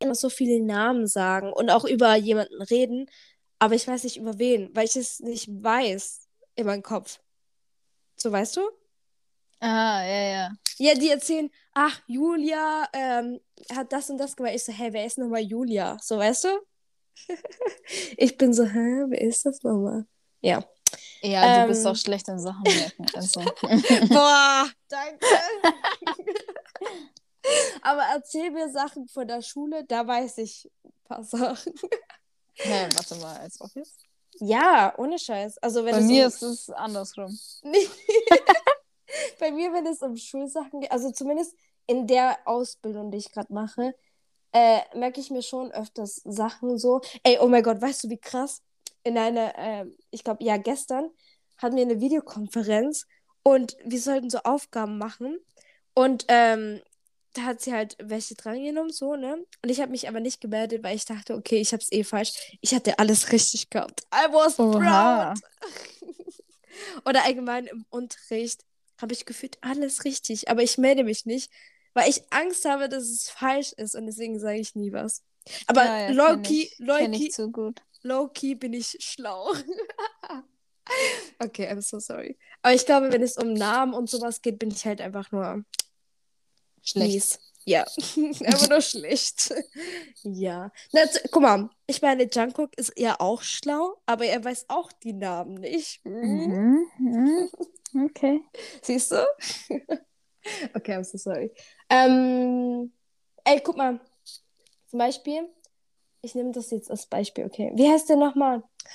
Immer 0.00 0.14
so 0.14 0.30
viele 0.30 0.64
Namen 0.64 1.08
sagen 1.08 1.52
und 1.52 1.70
auch 1.70 1.84
über 1.84 2.14
jemanden 2.14 2.62
reden, 2.62 3.10
aber 3.58 3.74
ich 3.74 3.88
weiß 3.88 4.04
nicht 4.04 4.16
über 4.16 4.38
wen, 4.38 4.70
weil 4.72 4.84
ich 4.84 4.94
es 4.94 5.18
nicht 5.18 5.48
weiß 5.48 6.28
in 6.54 6.66
meinem 6.66 6.84
Kopf. 6.84 7.20
So, 8.16 8.30
weißt 8.30 8.58
du? 8.58 8.60
Ah, 9.60 10.04
ja, 10.04 10.22
ja. 10.30 10.50
Ja, 10.78 10.94
die 10.94 11.10
erzählen, 11.10 11.50
ach, 11.74 12.00
Julia 12.06 12.86
ähm, 12.92 13.40
hat 13.74 13.92
das 13.92 14.08
und 14.08 14.18
das 14.18 14.36
gemacht. 14.36 14.54
Ich 14.54 14.64
so, 14.64 14.72
hä, 14.72 14.90
wer 14.92 15.04
ist 15.04 15.18
nochmal 15.18 15.40
Julia? 15.40 15.98
So, 16.00 16.16
weißt 16.18 16.44
du? 16.44 16.67
Ich 18.16 18.36
bin 18.36 18.52
so, 18.52 18.64
hä, 18.64 19.04
wer 19.08 19.20
ist 19.20 19.44
das 19.46 19.62
nochmal? 19.62 20.06
Ja. 20.40 20.64
Ja, 21.20 21.62
du 21.62 21.68
bist 21.68 21.84
Ähm. 21.84 21.92
auch 21.92 21.96
schlecht 21.96 22.28
in 22.28 22.38
Sachen 22.38 22.62
merken. 22.62 23.06
Also. 23.14 23.40
Boah, 24.08 24.68
danke. 24.88 25.26
Aber 27.82 28.02
erzähl 28.14 28.50
mir 28.50 28.70
Sachen 28.70 29.08
von 29.08 29.26
der 29.26 29.42
Schule, 29.42 29.84
da 29.84 30.06
weiß 30.06 30.38
ich 30.38 30.70
ein 30.84 30.92
paar 31.04 31.24
Sachen. 31.24 31.74
Hä, 32.54 32.88
warte 32.94 33.14
mal, 33.16 33.36
als 33.38 33.60
ob 33.60 33.74
jetzt? 33.74 34.04
Ja, 34.40 34.94
ohne 34.98 35.18
Scheiß. 35.18 35.58
Also 35.58 35.84
wenn 35.84 35.94
Bei 35.94 36.00
mir 36.00 36.24
um, 36.24 36.28
ist 36.28 36.42
es 36.42 36.70
andersrum. 36.70 37.38
Bei 39.40 39.50
mir, 39.50 39.72
wenn 39.72 39.86
es 39.86 40.02
um 40.02 40.16
Schulsachen 40.16 40.80
geht, 40.80 40.92
also 40.92 41.10
zumindest 41.10 41.54
in 41.86 42.06
der 42.06 42.38
Ausbildung, 42.44 43.10
die 43.10 43.18
ich 43.18 43.32
gerade 43.32 43.52
mache, 43.52 43.94
äh, 44.52 44.80
merke 44.94 45.20
ich 45.20 45.30
mir 45.30 45.42
schon 45.42 45.72
öfters 45.72 46.22
Sachen 46.24 46.78
so. 46.78 47.00
Ey, 47.22 47.38
oh 47.40 47.48
mein 47.48 47.62
Gott, 47.62 47.80
weißt 47.80 48.04
du, 48.04 48.10
wie 48.10 48.18
krass? 48.18 48.62
In 49.04 49.16
einer, 49.18 49.56
äh, 49.58 49.86
ich 50.10 50.24
glaube, 50.24 50.44
ja, 50.44 50.56
gestern 50.56 51.10
hatten 51.56 51.76
wir 51.76 51.82
eine 51.82 52.00
Videokonferenz 52.00 53.06
und 53.42 53.76
wir 53.84 54.00
sollten 54.00 54.30
so 54.30 54.38
Aufgaben 54.44 54.98
machen. 54.98 55.38
Und 55.94 56.24
ähm, 56.28 56.80
da 57.34 57.42
hat 57.42 57.60
sie 57.60 57.72
halt 57.72 57.96
welche 58.00 58.34
drangenommen, 58.34 58.92
so, 58.92 59.16
ne? 59.16 59.44
Und 59.62 59.68
ich 59.70 59.80
habe 59.80 59.90
mich 59.90 60.08
aber 60.08 60.20
nicht 60.20 60.40
gemeldet, 60.40 60.82
weil 60.82 60.96
ich 60.96 61.04
dachte, 61.04 61.34
okay, 61.34 61.58
ich 61.58 61.72
habe 61.72 61.82
es 61.82 61.92
eh 61.92 62.04
falsch. 62.04 62.32
Ich 62.60 62.74
hatte 62.74 62.98
alles 62.98 63.32
richtig 63.32 63.70
gehabt. 63.70 64.02
I 64.14 64.32
was 64.32 64.58
Oha. 64.58 65.34
proud. 65.34 65.40
Oder 67.06 67.24
allgemein 67.24 67.66
im 67.66 67.84
Unterricht 67.90 68.64
habe 69.00 69.12
ich 69.12 69.26
gefühlt 69.26 69.58
alles 69.60 70.04
richtig, 70.04 70.48
aber 70.48 70.62
ich 70.62 70.78
melde 70.78 71.04
mich 71.04 71.26
nicht, 71.26 71.50
weil 71.98 72.08
ich 72.10 72.22
Angst 72.30 72.64
habe, 72.64 72.88
dass 72.88 73.04
es 73.04 73.28
falsch 73.28 73.72
ist 73.72 73.96
und 73.96 74.06
deswegen 74.06 74.38
sage 74.38 74.60
ich 74.60 74.76
nie 74.76 74.92
was. 74.92 75.24
Aber 75.66 75.84
ja, 75.84 76.10
ja, 76.10 76.14
zu 77.32 77.50
gut. 77.50 77.82
low-key 78.02 78.54
bin 78.54 78.72
ich 78.72 78.96
schlau. 79.00 79.52
okay, 81.40 81.68
I'm 81.68 81.82
so 81.82 81.98
sorry. 81.98 82.38
Aber 82.62 82.72
ich 82.74 82.86
glaube, 82.86 83.10
wenn 83.12 83.22
es 83.22 83.36
um 83.36 83.52
Namen 83.52 83.94
und 83.94 84.08
sowas 84.08 84.42
geht, 84.42 84.60
bin 84.60 84.70
ich 84.70 84.86
halt 84.86 85.00
einfach 85.00 85.32
nur 85.32 85.64
Schlecht. 86.82 87.12
mies. 87.12 87.38
Ja, 87.64 87.84
einfach 88.44 88.68
nur 88.68 88.80
schlecht. 88.80 89.52
ja. 90.22 90.70
Na, 90.92 91.10
z- 91.10 91.28
guck 91.32 91.42
mal, 91.42 91.68
ich 91.88 92.00
meine, 92.00 92.28
Jungkook 92.30 92.78
ist 92.78 92.92
ja 92.96 93.16
auch 93.18 93.42
schlau, 93.42 94.00
aber 94.06 94.24
er 94.26 94.44
weiß 94.44 94.66
auch 94.68 94.92
die 94.92 95.14
Namen 95.14 95.54
nicht. 95.54 96.04
Mhm. 96.04 96.86
Mhm. 96.96 97.50
Okay. 98.06 98.40
Siehst 98.82 99.10
du? 99.10 99.26
okay, 100.74 100.94
I'm 100.94 101.04
so 101.04 101.18
sorry. 101.18 101.50
Ähm, 101.90 102.92
ey, 103.44 103.60
guck 103.60 103.76
mal. 103.76 104.00
Zum 104.86 104.98
Beispiel, 104.98 105.48
ich 106.22 106.34
nehme 106.34 106.52
das 106.52 106.70
jetzt 106.70 106.90
als 106.90 107.06
Beispiel, 107.06 107.44
okay. 107.44 107.70
Wie 107.74 107.88
heißt 107.88 108.08
der 108.08 108.16
nochmal? 108.16 108.62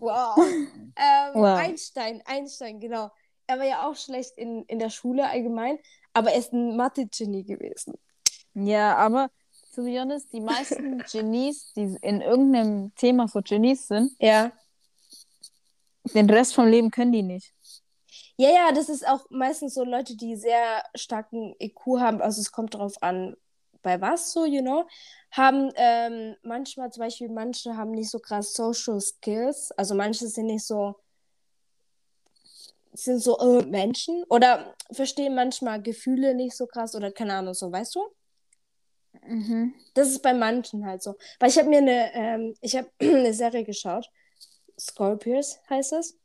wow. 0.00 0.36
Ähm, 0.38 1.34
Wow. 1.34 1.58
Einstein, 1.58 2.22
Einstein, 2.26 2.80
genau. 2.80 3.10
Er 3.46 3.58
war 3.58 3.66
ja 3.66 3.88
auch 3.88 3.96
schlecht 3.96 4.32
in, 4.36 4.64
in 4.64 4.78
der 4.78 4.90
Schule 4.90 5.28
allgemein, 5.28 5.78
aber 6.12 6.32
er 6.32 6.38
ist 6.38 6.52
ein 6.52 6.76
Mathe-Genie 6.76 7.44
gewesen. 7.44 7.94
Ja, 8.54 8.96
aber 8.96 9.30
to 9.74 9.82
be 9.84 9.98
honest, 10.00 10.32
die 10.32 10.40
meisten 10.40 10.98
Genies, 11.12 11.72
die 11.74 11.96
in 12.02 12.20
irgendeinem 12.20 12.92
Thema 12.96 13.28
so 13.28 13.40
Genies 13.42 13.86
sind, 13.88 14.12
Ja. 14.18 14.52
den 16.14 16.28
Rest 16.30 16.54
vom 16.54 16.66
Leben 16.66 16.90
können 16.90 17.12
die 17.12 17.22
nicht. 17.22 17.52
Ja, 18.40 18.48
ja, 18.50 18.72
das 18.72 18.88
ist 18.88 19.06
auch 19.06 19.26
meistens 19.28 19.74
so 19.74 19.84
Leute, 19.84 20.16
die 20.16 20.34
sehr 20.34 20.82
starken 20.94 21.54
IQ 21.60 22.00
haben. 22.00 22.22
Also 22.22 22.40
es 22.40 22.50
kommt 22.50 22.72
darauf 22.72 22.94
an, 23.02 23.36
bei 23.82 24.00
was 24.00 24.32
so, 24.32 24.46
you 24.46 24.62
know. 24.62 24.86
Haben 25.30 25.70
ähm, 25.76 26.36
manchmal, 26.42 26.90
zum 26.90 27.02
Beispiel, 27.02 27.28
manche 27.28 27.76
haben 27.76 27.90
nicht 27.90 28.10
so 28.10 28.18
krass 28.18 28.54
Social 28.54 28.98
Skills. 28.98 29.72
Also 29.72 29.94
manche 29.94 30.26
sind 30.26 30.46
nicht 30.46 30.64
so, 30.64 30.96
sind 32.94 33.18
so 33.22 33.38
äh, 33.40 33.66
Menschen 33.66 34.24
oder 34.30 34.74
verstehen 34.90 35.34
manchmal 35.34 35.82
Gefühle 35.82 36.34
nicht 36.34 36.56
so 36.56 36.66
krass 36.66 36.94
oder 36.94 37.12
keine 37.12 37.34
Ahnung, 37.34 37.52
so, 37.52 37.70
weißt 37.70 37.94
du? 37.94 38.00
Mhm. 39.26 39.74
Das 39.92 40.08
ist 40.08 40.22
bei 40.22 40.32
manchen 40.32 40.86
halt 40.86 41.02
so. 41.02 41.14
Weil 41.40 41.50
ich 41.50 41.58
habe 41.58 41.68
mir 41.68 41.78
eine, 41.78 42.14
ähm, 42.14 42.54
ich 42.62 42.74
habe 42.74 42.88
eine 43.02 43.34
Serie 43.34 43.64
geschaut. 43.64 44.08
Scorpius 44.78 45.58
heißt 45.68 45.92
es. 45.92 46.19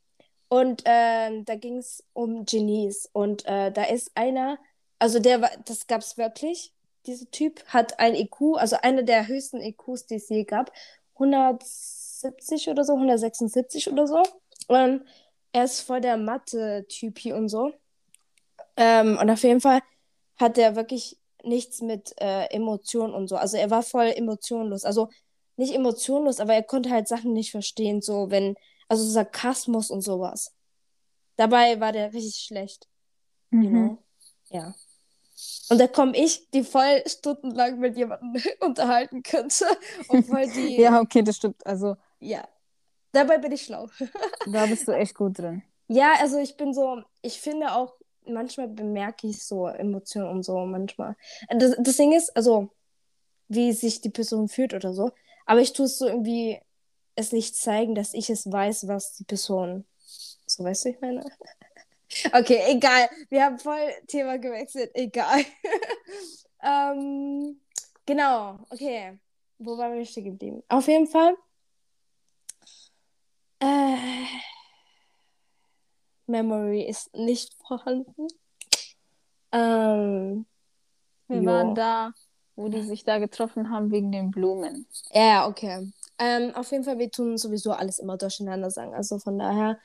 Und 0.47 0.83
ähm, 0.85 1.45
da 1.45 1.55
ging 1.55 1.77
es 1.77 2.03
um 2.13 2.45
Genies. 2.45 3.09
Und 3.11 3.45
äh, 3.45 3.71
da 3.71 3.83
ist 3.83 4.11
einer, 4.15 4.57
also 4.99 5.19
der 5.19 5.41
war, 5.41 5.51
das 5.65 5.87
gab 5.87 6.01
es 6.01 6.17
wirklich. 6.17 6.73
Dieser 7.05 7.29
Typ 7.31 7.63
hat 7.67 7.99
ein 7.99 8.15
IQ, 8.15 8.57
also 8.57 8.77
einer 8.81 9.03
der 9.03 9.27
höchsten 9.27 9.61
IQs, 9.61 10.07
die 10.07 10.15
es 10.15 10.29
je 10.29 10.43
gab. 10.43 10.71
170 11.15 12.69
oder 12.69 12.83
so, 12.83 12.93
176 12.93 13.91
oder 13.91 14.07
so. 14.07 14.23
Und 14.67 15.03
er 15.51 15.63
ist 15.63 15.81
voll 15.81 16.01
der 16.01 16.17
Mathe-Typi 16.17 17.33
und 17.33 17.49
so. 17.49 17.71
Ähm, 18.77 19.17
und 19.21 19.29
auf 19.29 19.43
jeden 19.43 19.61
Fall 19.61 19.81
hat 20.37 20.57
er 20.57 20.75
wirklich 20.75 21.17
nichts 21.43 21.81
mit 21.81 22.13
äh, 22.19 22.45
Emotionen 22.47 23.13
und 23.13 23.27
so. 23.27 23.37
Also 23.37 23.57
er 23.57 23.69
war 23.69 23.83
voll 23.83 24.11
emotionlos. 24.15 24.83
Also 24.83 25.09
nicht 25.57 25.73
emotionlos, 25.73 26.39
aber 26.39 26.53
er 26.53 26.63
konnte 26.63 26.89
halt 26.89 27.07
Sachen 27.07 27.33
nicht 27.33 27.51
verstehen, 27.51 28.01
so 28.01 28.29
wenn, 28.31 28.55
also 28.87 29.03
Sarkasmus 29.03 29.89
und 29.91 30.01
sowas. 30.01 30.53
Dabei 31.37 31.79
war 31.79 31.91
der 31.91 32.13
richtig 32.13 32.35
schlecht, 32.45 32.87
you 33.51 33.59
Mhm. 33.59 33.69
know? 33.69 33.97
Ja. 34.49 34.73
Und 35.69 35.79
da 35.79 35.87
komme 35.87 36.15
ich, 36.15 36.49
die 36.51 36.63
voll 36.63 37.03
stundenlang 37.07 37.79
mit 37.79 37.97
jemandem 37.97 38.41
unterhalten 38.61 39.21
könnte. 39.23 39.65
Und 40.07 40.25
voll 40.27 40.47
die. 40.51 40.79
Ja, 40.79 41.01
okay, 41.01 41.23
das 41.23 41.35
stimmt. 41.37 41.65
Also, 41.65 41.97
ja. 42.19 42.47
Dabei 43.11 43.37
bin 43.39 43.51
ich 43.51 43.63
schlau. 43.63 43.87
da 44.45 44.65
bist 44.67 44.87
du 44.87 44.91
echt 44.93 45.15
gut 45.15 45.37
drin. 45.39 45.63
Ja, 45.87 46.13
also 46.19 46.37
ich 46.37 46.55
bin 46.55 46.73
so, 46.73 47.01
ich 47.21 47.41
finde 47.41 47.73
auch, 47.73 47.95
manchmal 48.25 48.67
bemerke 48.69 49.27
ich 49.27 49.43
so 49.43 49.67
Emotionen 49.67 50.29
und 50.29 50.43
so 50.43 50.57
manchmal. 50.65 51.15
Das, 51.49 51.75
das 51.79 51.97
Ding 51.97 52.13
ist, 52.13 52.35
also, 52.35 52.69
wie 53.47 53.73
sich 53.73 54.01
die 54.01 54.09
Person 54.09 54.47
fühlt 54.47 54.73
oder 54.73 54.93
so, 54.93 55.11
aber 55.45 55.61
ich 55.61 55.73
tue 55.73 55.85
es 55.85 55.97
so 55.97 56.07
irgendwie, 56.07 56.59
es 57.15 57.31
nicht 57.31 57.55
zeigen, 57.55 57.95
dass 57.95 58.13
ich 58.13 58.29
es 58.29 58.51
weiß, 58.51 58.87
was 58.87 59.15
die 59.15 59.23
Person 59.23 59.85
So, 60.45 60.63
weißt 60.63 60.85
du, 60.85 60.89
ich 60.89 61.01
meine? 61.01 61.23
Okay, 62.31 62.61
egal. 62.67 63.09
Wir 63.29 63.43
haben 63.43 63.57
voll 63.59 63.91
Thema 64.07 64.37
gewechselt. 64.37 64.91
Egal. 64.93 65.43
ähm, 66.63 67.59
genau, 68.05 68.59
okay. 68.69 69.19
Wo 69.57 69.77
waren 69.77 69.95
wir 69.95 70.05
stehen 70.05 70.25
geblieben? 70.25 70.63
Auf 70.69 70.87
jeden 70.87 71.07
Fall. 71.07 71.35
Äh, 73.59 73.97
Memory 76.27 76.83
ist 76.83 77.13
nicht 77.15 77.53
vorhanden. 77.67 78.27
Ähm, 79.51 80.45
Wir 81.27 81.41
Ja. 81.41 81.51
waren 81.51 81.75
da, 81.75 82.11
wo 82.55 82.69
die 82.69 82.83
sich 82.83 83.03
da 83.03 83.17
getroffen 83.17 83.71
haben 83.71 83.91
wegen 83.91 84.11
den 84.11 84.31
Blumen. 84.31 84.87
ja, 85.11 85.21
ja, 85.25 85.47
okay. 85.47 85.91
Ähm, 86.17 86.55
auf 86.55 86.71
jeden 86.71 86.83
Fall, 86.83 86.99
wir 86.99 87.11
tun 87.11 87.37
sowieso 87.37 87.71
alles 87.71 87.99
immer 87.99 88.17
durcheinander 88.17 88.71
sagen. 88.71 88.93
Also 88.93 89.19
von 89.19 89.37
daher, 89.37 89.79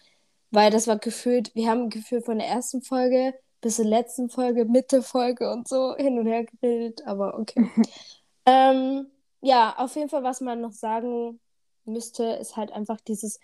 weil 0.51 0.71
das 0.71 0.87
war 0.87 0.99
gefühlt, 0.99 1.55
wir 1.55 1.69
haben 1.69 1.90
gefühlt 1.90 2.25
von 2.25 2.38
der 2.38 2.49
ersten 2.49 2.83
Folge 2.83 3.35
bis 3.61 3.77
zur 3.77 3.85
letzten 3.85 4.31
Folge, 4.31 4.64
Mitte 4.64 5.03
Folge 5.03 5.51
und 5.51 5.69
so 5.69 5.95
hin 5.97 6.19
und 6.19 6.27
her 6.27 6.45
geredet, 6.45 7.07
aber 7.07 7.38
okay. 7.38 7.69
ähm, 8.47 9.07
ja, 9.43 9.75
auf 9.79 9.95
jeden 9.97 10.09
Fall, 10.09 10.23
was 10.23 10.40
man 10.40 10.61
noch 10.61 10.73
sagen 10.73 11.40
müsste, 11.85 12.25
ist 12.25 12.57
halt 12.57 12.73
einfach 12.73 13.01
dieses. 13.01 13.40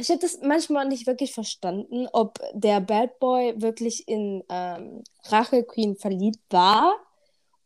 Ich 0.00 0.08
habe 0.08 0.18
das 0.18 0.40
manchmal 0.42 0.88
nicht 0.88 1.06
wirklich 1.06 1.34
verstanden, 1.34 2.08
ob 2.12 2.38
der 2.54 2.80
Bad 2.80 3.18
Boy 3.18 3.54
wirklich 3.60 4.08
in 4.08 4.42
ähm, 4.48 5.04
Rache 5.24 5.62
Queen 5.62 5.94
verliebt 5.96 6.40
war 6.50 6.94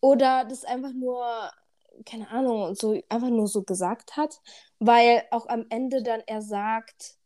oder 0.01 0.45
das 0.45 0.65
einfach 0.65 0.93
nur, 0.93 1.25
keine 2.05 2.29
Ahnung, 2.31 2.75
so 2.75 3.01
einfach 3.09 3.31
nur 3.31 3.49
so 3.49 3.63
gesagt 3.63 4.17
hat, 4.17 4.41
weil 4.79 5.23
auch 5.31 5.47
am 5.47 5.67
Ende 5.71 6.03
dann 6.03 6.23
er 6.27 6.43
sagt, 6.43 7.17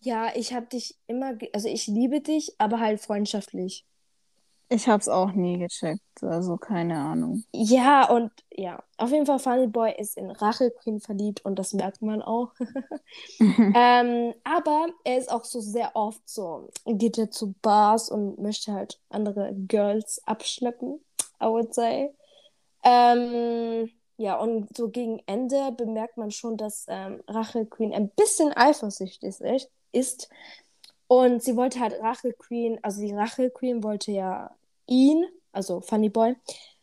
ja, 0.00 0.34
ich 0.34 0.52
habe 0.52 0.66
dich 0.66 0.98
immer, 1.06 1.34
also 1.52 1.68
ich 1.68 1.86
liebe 1.86 2.20
dich, 2.20 2.54
aber 2.58 2.80
halt 2.80 3.00
freundschaftlich. 3.00 3.86
Ich 4.68 4.88
hab's 4.88 5.06
auch 5.06 5.32
nie 5.32 5.58
gecheckt, 5.58 6.22
also 6.22 6.56
keine 6.56 6.96
Ahnung. 6.98 7.44
Ja, 7.52 8.08
und 8.08 8.32
ja, 8.50 8.82
auf 8.96 9.10
jeden 9.10 9.26
Fall 9.26 9.38
Funny 9.38 9.66
Boy 9.66 9.92
ist 9.98 10.16
in 10.16 10.30
Rache 10.30 10.70
Queen 10.70 10.98
verliebt 10.98 11.44
und 11.44 11.58
das 11.58 11.74
merkt 11.74 12.00
man 12.00 12.22
auch. 12.22 12.54
ähm, 13.38 14.32
aber 14.44 14.86
er 15.04 15.18
ist 15.18 15.30
auch 15.30 15.44
so 15.44 15.60
sehr 15.60 15.94
oft 15.94 16.26
so, 16.26 16.70
geht 16.86 17.18
er 17.18 17.30
zu 17.30 17.52
Bars 17.60 18.08
und 18.08 18.38
möchte 18.38 18.72
halt 18.72 18.98
andere 19.10 19.52
Girls 19.54 20.22
abschleppen, 20.24 21.00
I 21.38 21.44
would 21.44 21.74
say. 21.74 22.14
Ähm, 22.82 23.90
ja, 24.22 24.36
und 24.36 24.76
so 24.76 24.88
gegen 24.88 25.20
Ende 25.26 25.72
bemerkt 25.72 26.16
man 26.16 26.30
schon, 26.30 26.56
dass 26.56 26.86
ähm, 26.88 27.24
Rache 27.26 27.66
Queen 27.66 27.92
ein 27.92 28.08
bisschen 28.10 28.52
eifersüchtig 28.56 29.40
ist, 29.40 29.42
ist. 29.90 30.28
Und 31.08 31.42
sie 31.42 31.56
wollte 31.56 31.80
halt 31.80 32.00
Rache 32.00 32.32
Queen, 32.32 32.78
also 32.82 33.00
die 33.00 33.12
Rache 33.12 33.50
Queen 33.50 33.82
wollte 33.82 34.12
ja 34.12 34.54
ihn, 34.86 35.26
also 35.50 35.80
Funny 35.80 36.08
Boy, 36.08 36.36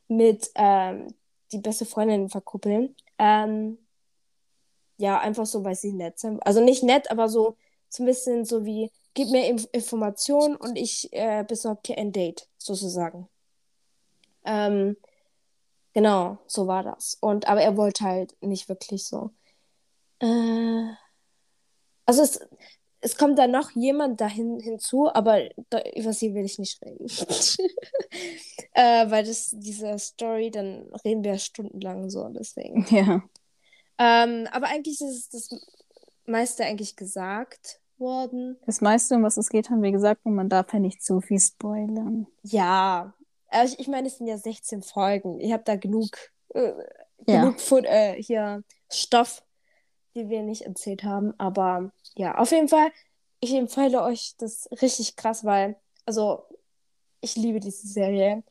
mit 0.10 0.52
ähm, 0.56 1.08
die 1.54 1.60
beste 1.60 1.86
Freundin 1.86 2.28
verkuppeln. 2.28 2.94
Ähm, 3.18 3.78
ja, 4.98 5.18
einfach 5.20 5.46
so, 5.46 5.64
weil 5.64 5.76
sie 5.76 5.94
nett 5.94 6.20
sind. 6.20 6.46
Also 6.46 6.60
nicht 6.60 6.84
nett, 6.84 7.10
aber 7.10 7.30
so, 7.30 7.56
so 7.88 8.04
ein 8.04 8.06
bisschen 8.06 8.44
so 8.44 8.66
wie, 8.66 8.92
gib 9.14 9.30
mir 9.30 9.48
Inf 9.48 9.66
Informationen 9.72 10.58
und 10.58 10.76
ich 10.76 11.08
äh, 11.14 11.46
besorge 11.48 11.84
dir 11.84 11.98
ein 12.00 12.12
Date, 12.12 12.50
sozusagen. 12.58 13.30
Ähm, 14.44 14.98
genau, 15.94 16.38
so 16.48 16.68
war 16.68 16.84
das. 16.84 17.18
Und, 17.22 17.48
aber 17.48 17.62
er 17.62 17.78
wollte 17.78 18.04
halt 18.04 18.36
nicht 18.42 18.70
wirklich 18.70 19.06
so. 19.06 19.32
Äh, 20.20 20.88
also 22.06 22.24
es, 22.24 22.40
es 23.02 23.18
kommt 23.18 23.40
da 23.40 23.48
noch 23.48 23.72
jemand 23.72 24.20
dahin 24.20 24.60
hinzu, 24.60 25.10
aber 25.14 25.50
da, 25.70 25.82
über 25.96 26.14
sie 26.14 26.34
will 26.34 26.46
ich 26.46 26.60
nicht 26.60 26.82
reden. 26.84 27.08
äh, 28.74 29.10
weil 29.10 29.24
das, 29.24 29.52
diese 29.54 29.98
Story, 30.00 30.52
dann 30.52 30.92
reden 31.06 31.24
wir 31.24 31.38
stundenlang 31.38 32.10
so, 32.10 32.28
deswegen. 32.30 32.86
Ja. 32.90 33.24
Ähm, 33.98 34.48
aber 34.52 34.68
eigentlich 34.68 35.02
ist 35.02 35.34
das 35.34 35.50
meiste 36.26 36.64
eigentlich 36.64 36.96
gesagt 36.96 37.80
worden. 37.98 38.58
Das 38.66 38.82
meiste, 38.82 39.16
um 39.16 39.24
was 39.24 39.38
es 39.38 39.50
geht, 39.50 39.70
haben 39.70 39.82
wir 39.82 39.92
gesagt, 39.92 40.22
und 40.26 40.36
man 40.36 40.50
darf 40.50 40.74
ja 40.74 40.80
nicht 40.80 41.04
zu 41.04 41.22
viel 41.22 41.40
spoilern. 41.40 42.28
Ja, 42.44 43.14
also 43.50 43.74
ich, 43.74 43.80
ich 43.82 43.88
meine, 43.88 44.08
es 44.08 44.18
sind 44.18 44.28
ja 44.28 44.38
16 44.38 44.82
Folgen. 44.84 45.40
Ihr 45.40 45.54
habt 45.54 45.68
da 45.68 45.76
genug, 45.76 46.10
äh, 46.54 46.74
Ja. 47.28 47.42
genug 47.42 47.60
Food, 47.60 47.86
äh, 47.86 48.22
hier 48.22 48.64
Stoff, 48.92 49.44
die 50.16 50.30
wir 50.30 50.42
nicht 50.44 50.64
erzählt 50.64 51.04
haben. 51.04 51.34
Aber 51.40 51.92
ja, 52.16 52.36
auf 52.38 52.52
jeden 52.52 52.68
Fall, 52.68 52.92
ich 53.40 53.54
empfehle 53.54 54.02
euch 54.04 54.36
das 54.38 54.70
richtig 54.82 55.16
krass, 55.16 55.44
weil, 55.46 55.76
also, 56.06 56.44
ich 57.22 57.36
liebe 57.36 57.60
diese 57.60 57.88
Serie. 57.88 58.44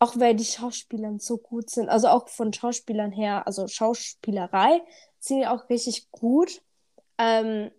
Auch 0.00 0.18
weil 0.18 0.34
die 0.34 0.44
Schauspieler 0.44 1.14
so 1.18 1.38
gut 1.38 1.70
sind. 1.70 1.88
Also 1.88 2.08
auch 2.08 2.28
von 2.28 2.52
Schauspielern 2.52 3.12
her, 3.12 3.46
also 3.46 3.66
Schauspielerei, 3.68 4.82
sind 5.18 5.38
die 5.40 5.46
auch 5.46 5.68
richtig 5.70 6.10
gut. 6.10 6.62
Ähm, 7.16 7.70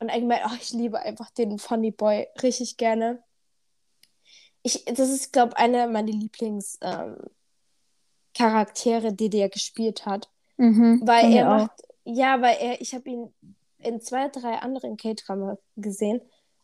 und 0.00 0.10
allgemein, 0.10 0.40
oh, 0.46 0.54
ich 0.60 0.72
liebe 0.72 0.98
einfach 0.98 1.30
den 1.30 1.58
Funny 1.58 1.90
Boy 1.90 2.26
richtig 2.42 2.76
gerne. 2.78 3.22
Ich, 4.68 4.84
das 4.84 5.08
ist, 5.08 5.32
glaube 5.32 5.54
ich, 5.56 5.62
einer 5.62 5.86
meiner 5.86 6.12
Lieblingscharaktere, 6.12 9.08
ähm, 9.08 9.16
die 9.16 9.30
der 9.30 9.48
gespielt 9.48 10.04
hat. 10.04 10.28
Mhm. 10.58 11.00
Weil 11.04 11.32
er 11.32 11.48
auch. 11.48 11.62
macht, 11.62 11.82
ja, 12.04 12.42
weil 12.42 12.58
er, 12.60 12.80
ich 12.80 12.94
habe 12.94 13.08
ihn 13.08 13.32
in 13.78 14.00
zwei, 14.00 14.28
drei 14.28 14.58
anderen 14.58 14.98
K-Drama 14.98 15.56
gesehen. 15.76 16.20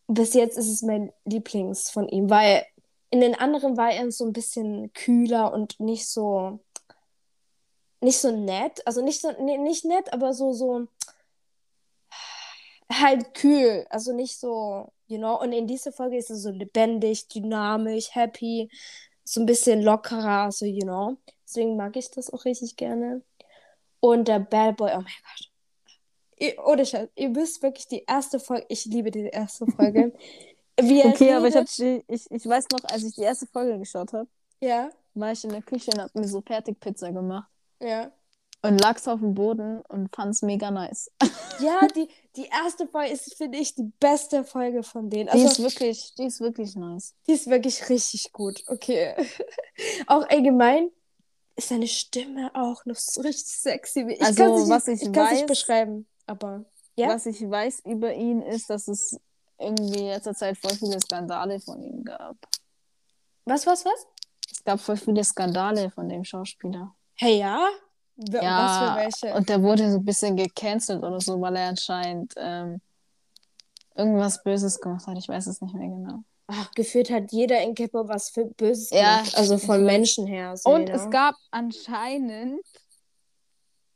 Und 0.07 0.17
bis 0.17 0.35
jetzt 0.35 0.59
ist 0.59 0.69
es 0.69 0.83
mein 0.83 1.12
Lieblings 1.25 1.88
von 1.90 2.09
ihm, 2.09 2.29
weil 2.29 2.67
in 3.11 3.21
den 3.21 3.35
anderen 3.35 3.77
war 3.77 3.90
er 3.90 4.11
so 4.11 4.27
ein 4.27 4.33
bisschen 4.33 4.93
kühler 4.93 5.53
und 5.53 5.81
nicht 5.81 6.07
so, 6.07 6.61
nicht 8.01 8.19
so 8.19 8.37
nett. 8.37 8.87
Also 8.87 9.03
nicht 9.03 9.21
so, 9.21 9.33
nee, 9.40 9.57
nicht 9.57 9.87
nett, 9.87 10.12
aber 10.12 10.35
so, 10.35 10.53
so, 10.53 10.88
halt 12.93 13.33
kühl. 13.35 13.87
Also 13.88 14.12
nicht 14.12 14.38
so, 14.38 14.93
you 15.07 15.19
know. 15.19 15.40
Und 15.40 15.53
in 15.53 15.67
dieser 15.67 15.93
Folge 15.93 16.17
ist 16.17 16.31
er 16.31 16.37
so 16.37 16.51
lebendig, 16.51 17.29
dynamisch, 17.29 18.14
happy, 18.14 18.71
so 19.25 19.40
ein 19.40 19.47
bisschen 19.47 19.83
lockerer, 19.83 20.51
so, 20.53 20.64
you 20.67 20.83
know. 20.85 21.17
Deswegen 21.47 21.77
mag 21.77 21.97
ich 21.97 22.11
das 22.11 22.33
auch 22.33 22.45
richtig 22.45 22.77
gerne. 22.77 23.23
Und 24.01 24.29
der 24.29 24.40
Bad 24.40 24.77
Boy, 24.77 24.90
oh 24.95 24.97
mein 25.01 25.05
Gott. 25.05 25.51
Ihr, 26.38 26.55
ohne 26.67 26.85
Scheiß, 26.85 27.09
ihr 27.14 27.35
wisst 27.35 27.62
wirklich 27.62 27.87
die 27.87 28.05
erste 28.07 28.40
Folge, 28.40 28.67
ich 28.69 28.85
liebe 28.87 29.11
die 29.11 29.27
erste 29.29 29.67
Folge. 29.67 30.12
Wie 30.81 31.01
er 31.01 31.11
Okay, 31.11 31.33
aber 31.33 31.47
ich, 31.47 31.55
hab, 31.55 31.62
redet. 31.69 31.79
die- 31.79 32.05
ich, 32.12 32.29
ich 32.31 32.47
weiß 32.47 32.67
noch, 32.73 32.83
als 32.90 33.05
ich 33.05 33.14
die 33.14 33.23
erste 33.23 33.47
Folge 33.47 33.79
geschaut 33.79 34.12
habe, 34.12 34.29
Ja, 34.61 34.90
war 35.14 35.31
ich 35.31 35.45
in 35.45 35.51
der 35.51 35.62
Küche 35.62 35.93
und 35.93 36.01
hab 36.03 36.14
mir 36.14 36.27
so 36.27 36.40
Fertigpizza 36.40 37.11
gemacht. 37.11 37.49
ja. 37.81 38.11
Und 38.62 38.81
lag's 38.81 39.07
auf 39.09 39.21
dem 39.21 39.35
Boden 39.35 39.83
und 39.90 40.09
fand's 40.17 40.40
mega 40.40 40.71
nice. 40.71 41.11
Ja, 41.61 41.87
die, 41.95 42.09
die 42.37 42.47
erste 42.47 42.87
Folge 42.88 43.12
ist, 43.12 43.35
finde 43.37 43.59
ich, 43.59 43.75
die 43.75 43.90
beste 44.01 44.44
Folge 44.44 44.83
von 44.83 45.09
denen. 45.11 45.27
Die 45.27 45.33
Also, 45.33 45.47
ist 45.47 45.59
wirklich, 45.62 46.14
die 46.16 46.25
ist 46.27 46.40
wirklich 46.40 46.75
nice. 46.77 47.14
die 47.27 47.33
ist 47.33 47.47
wirklich 47.49 47.88
richtig 47.88 48.33
gut. 48.33 48.62
Okay. 48.68 49.14
auch 50.07 50.29
allgemein 50.29 50.90
ist 51.57 51.68
seine 51.68 51.87
Stimme 51.87 52.51
auch 52.55 52.85
noch 52.85 52.97
so 52.97 53.20
richtig 53.20 53.47
sexy. 53.47 54.01
Ich 54.09 54.20
Also, 54.23 54.42
kann's 54.42 54.61
nicht, 54.62 54.70
was 54.70 54.88
ich 54.88 55.03
ich 55.03 55.12
kann's 55.12 55.31
nicht 55.33 55.44
weiß- 55.44 55.47
beschreiben, 55.47 56.09
aber 56.27 56.64
ja. 56.97 57.09
Was 57.09 57.27
ich 57.27 57.40
weiß 57.49 57.81
über 57.87 58.12
ihn 58.14 58.40
ist, 58.42 58.70
dass 58.70 58.87
es 58.88 59.16
irgendwie 59.59 59.99
in 60.01 60.07
letzter 60.07 60.35
Zeit 60.35 60.57
voll 60.59 60.75
viele 60.77 61.01
Skandale 61.01 61.61
von 61.61 61.83
ihm 61.83 62.05
gab. 62.05 62.37
Was, 63.44 63.66
was, 63.66 63.85
was? 63.85 64.07
Es 64.51 64.62
gab 64.64 64.81
voll 64.81 64.97
viele 64.97 65.23
Skandale 65.25 65.90
von 65.90 66.09
dem 66.09 66.25
Schauspieler. 66.25 66.94
Hey, 67.14 67.38
ja? 67.38 67.68
Ja, 68.16 68.64
Was 68.64 68.79
für 68.79 68.96
welche? 69.24 69.37
und 69.37 69.48
der 69.48 69.61
wurde 69.62 69.90
so 69.90 69.98
ein 69.98 70.05
bisschen 70.05 70.37
gecancelt 70.37 71.03
oder 71.03 71.20
so, 71.20 71.40
weil 71.40 71.57
er 71.57 71.68
anscheinend 71.70 72.33
ähm, 72.37 72.81
irgendwas 73.96 74.42
Böses 74.42 74.81
gemacht 74.81 75.07
hat. 75.07 75.18
Ich 75.18 75.29
weiß 75.29 75.46
es 75.48 75.61
nicht 75.61 75.74
mehr 75.74 75.88
genau. 75.88 76.22
Ach, 76.46 76.70
gefühlt 76.72 77.11
hat 77.11 77.33
jeder 77.33 77.61
in 77.62 77.74
K-Pop 77.74 78.09
was 78.09 78.29
für 78.29 78.44
Böses 78.44 78.90
Ja, 78.90 79.16
gemacht. 79.18 79.37
Also 79.37 79.59
von. 79.59 79.85
Menschen 79.85 80.27
her. 80.27 80.57
So, 80.57 80.70
Und 80.70 80.88
you 80.88 80.94
es 80.94 81.11
gab 81.11 81.35
anscheinend 81.50 82.61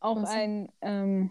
auch 0.01 0.23
Was? 0.23 0.31
ein 0.31 0.73
ähm, 0.81 1.31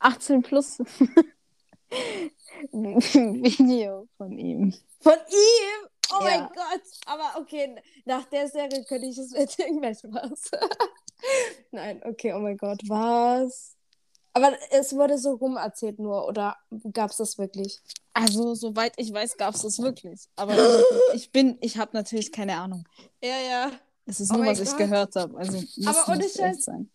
18 0.00 0.42
plus 0.42 0.78
Video 2.72 4.08
von 4.16 4.38
ihm. 4.38 4.74
Von 5.00 5.12
ihm? 5.28 5.88
Oh 6.18 6.22
mein 6.22 6.40
Ja. 6.40 6.50
Gott. 6.54 6.82
Aber 7.06 7.40
okay, 7.40 7.74
nach 8.04 8.24
der 8.26 8.48
Serie 8.48 8.84
könnte 8.84 9.06
ich 9.06 9.18
es 9.18 9.30
mit 9.32 9.58
irgendwelch 9.58 9.98
was. 10.04 10.50
Nein, 11.70 12.00
okay, 12.04 12.32
oh 12.34 12.38
mein 12.38 12.56
Gott, 12.56 12.80
was? 12.88 13.76
Aber 14.32 14.52
es 14.70 14.94
wurde 14.94 15.16
so 15.16 15.34
rum 15.34 15.56
erzählt 15.56 15.98
nur, 15.98 16.26
oder 16.26 16.56
gab 16.92 17.10
es 17.10 17.18
das 17.18 17.38
wirklich? 17.38 17.80
Also, 18.12 18.54
soweit 18.54 18.92
ich 18.96 19.12
weiß, 19.12 19.36
gab 19.36 19.54
es 19.54 19.62
das 19.62 19.78
wirklich. 19.78 20.22
Aber 20.36 20.54
ich, 20.54 20.84
ich 21.14 21.32
bin, 21.32 21.56
ich 21.60 21.78
habe 21.78 21.90
natürlich 21.94 22.32
keine 22.32 22.56
Ahnung. 22.56 22.84
Ja, 23.22 23.38
ja. 23.40 23.70
Es 24.06 24.20
ist 24.20 24.30
Oh 24.30 24.34
nur, 24.34 24.44
mein 24.44 24.52
was 24.52 24.60
ich 24.60 24.68
Gott. 24.70 24.78
gehört 24.78 25.14
habe. 25.16 25.38
Also, 25.38 25.52
muss 25.76 25.86
Aber 25.86 26.08
ohne 26.12 26.18
nicht 26.24 26.36
Scheiß- 26.36 26.60
sein. 26.64 26.90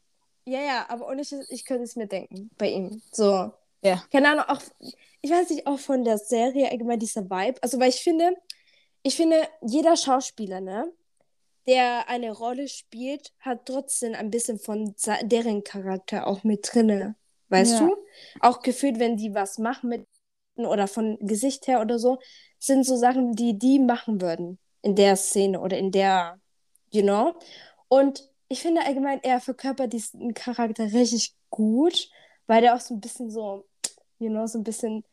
Ja, 0.45 0.61
ja, 0.61 0.85
aber 0.89 1.07
ohne 1.07 1.23
Scheiß, 1.23 1.49
ich 1.49 1.65
könnte 1.65 1.83
es 1.83 1.95
mir 1.95 2.07
denken 2.07 2.49
bei 2.57 2.69
ihm. 2.71 3.01
So. 3.11 3.51
Ja. 3.81 4.03
Keine 4.11 4.29
Ahnung, 4.31 4.45
auch. 4.47 4.61
ich 5.21 5.31
weiß 5.31 5.49
nicht, 5.51 5.65
auch 5.65 5.79
von 5.79 6.03
der 6.03 6.17
Serie 6.17 6.69
allgemein 6.69 6.99
dieser 6.99 7.23
Vibe. 7.29 7.61
Also, 7.63 7.79
weil 7.79 7.89
ich 7.89 8.01
finde, 8.01 8.33
ich 9.03 9.15
finde, 9.15 9.47
jeder 9.61 9.95
Schauspieler, 9.95 10.61
ne, 10.61 10.91
der 11.67 12.09
eine 12.09 12.31
Rolle 12.31 12.67
spielt, 12.67 13.33
hat 13.39 13.65
trotzdem 13.65 14.15
ein 14.15 14.31
bisschen 14.31 14.59
von 14.59 14.95
deren 15.23 15.63
Charakter 15.63 16.27
auch 16.27 16.43
mit 16.43 16.67
drinne. 16.73 17.15
Weißt 17.49 17.79
Ja. 17.79 17.87
du? 17.87 17.95
Auch 18.41 18.61
gefühlt, 18.61 18.99
wenn 18.99 19.17
die 19.17 19.33
was 19.33 19.57
machen 19.57 19.89
mit 19.89 20.07
oder 20.55 20.87
von 20.87 21.17
Gesicht 21.19 21.67
her 21.67 21.81
oder 21.81 21.99
so, 21.99 22.19
sind 22.59 22.85
so 22.85 22.95
Sachen, 22.97 23.33
die 23.35 23.57
die 23.57 23.79
machen 23.79 24.19
würden 24.21 24.59
in 24.81 24.95
der 24.95 25.15
Szene 25.15 25.59
oder 25.61 25.77
in 25.77 25.91
der, 25.91 26.39
you 26.91 27.01
know? 27.01 27.35
Und 27.87 28.29
ich 28.49 28.61
finde 28.61 28.81
allgemein, 28.85 29.21
er 29.23 29.39
verkörpert 29.39 29.93
diesen 29.93 30.33
Charakter 30.33 30.85
richtig 30.91 31.33
gut, 31.49 32.09
weil 32.47 32.61
der 32.61 32.75
auch 32.75 32.81
so 32.81 32.93
ein 32.95 32.99
bisschen 32.99 33.29
so, 33.29 33.65
you 34.19 34.29
know, 34.29 34.47
so 34.47 34.57
ein 34.59 34.63
bisschen 34.63 35.03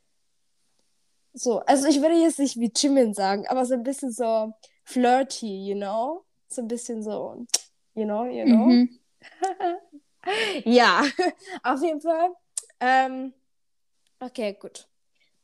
so, 1.37 1.61
also 1.61 1.87
ich 1.87 2.01
würde 2.01 2.15
jetzt 2.15 2.39
nicht 2.39 2.57
wie 2.59 2.73
Jimin 2.75 3.15
sagen, 3.15 3.47
aber 3.49 3.65
so 3.67 3.75
ein 3.75 3.83
bisschen 3.83 4.11
so 4.11 4.53
flirty, 4.85 5.69
you 5.69 5.77
know? 5.77 6.25
So 6.49 6.63
ein 6.63 6.69
bisschen 6.69 7.03
so, 7.03 7.47
you 7.95 8.05
know, 8.05 8.25
you 8.25 8.45
know? 8.45 8.67
Mhm. 8.67 8.99
Ja, 10.65 11.05
auf 11.63 11.83
jeden 11.83 12.01
Fall. 12.01 12.35
Ähm, 12.81 13.33
okay, 14.19 14.57
gut. 14.61 14.89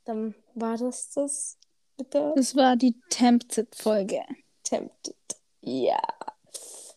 Dann 0.05 0.35
war 0.55 0.77
das 0.77 1.11
das 1.11 1.57
mit 1.99 2.13
der 2.13 2.33
Das 2.35 2.57
war 2.57 2.77
die 2.77 3.01
Tempted-Folge. 3.09 4.23
Tempted. 4.65 5.17
Ja. 5.61 6.01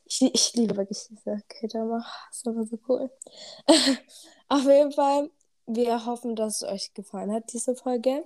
Ich, 0.06 0.22
ich 0.22 0.54
liebe 0.56 0.76
wirklich 0.78 1.08
diese 1.10 1.44
K-Drama. 1.48 2.04
Das 2.30 2.48
einfach 2.48 2.66
so 2.66 2.80
cool. 2.88 3.12
auf 4.48 4.64
jeden 4.64 4.92
Fall, 4.92 5.30
wir 5.68 6.06
hoffen, 6.06 6.36
dass 6.36 6.62
es 6.62 6.68
euch 6.68 6.94
gefallen 6.94 7.32
hat, 7.32 7.54
diese 7.54 7.76
Folge. 7.76 8.26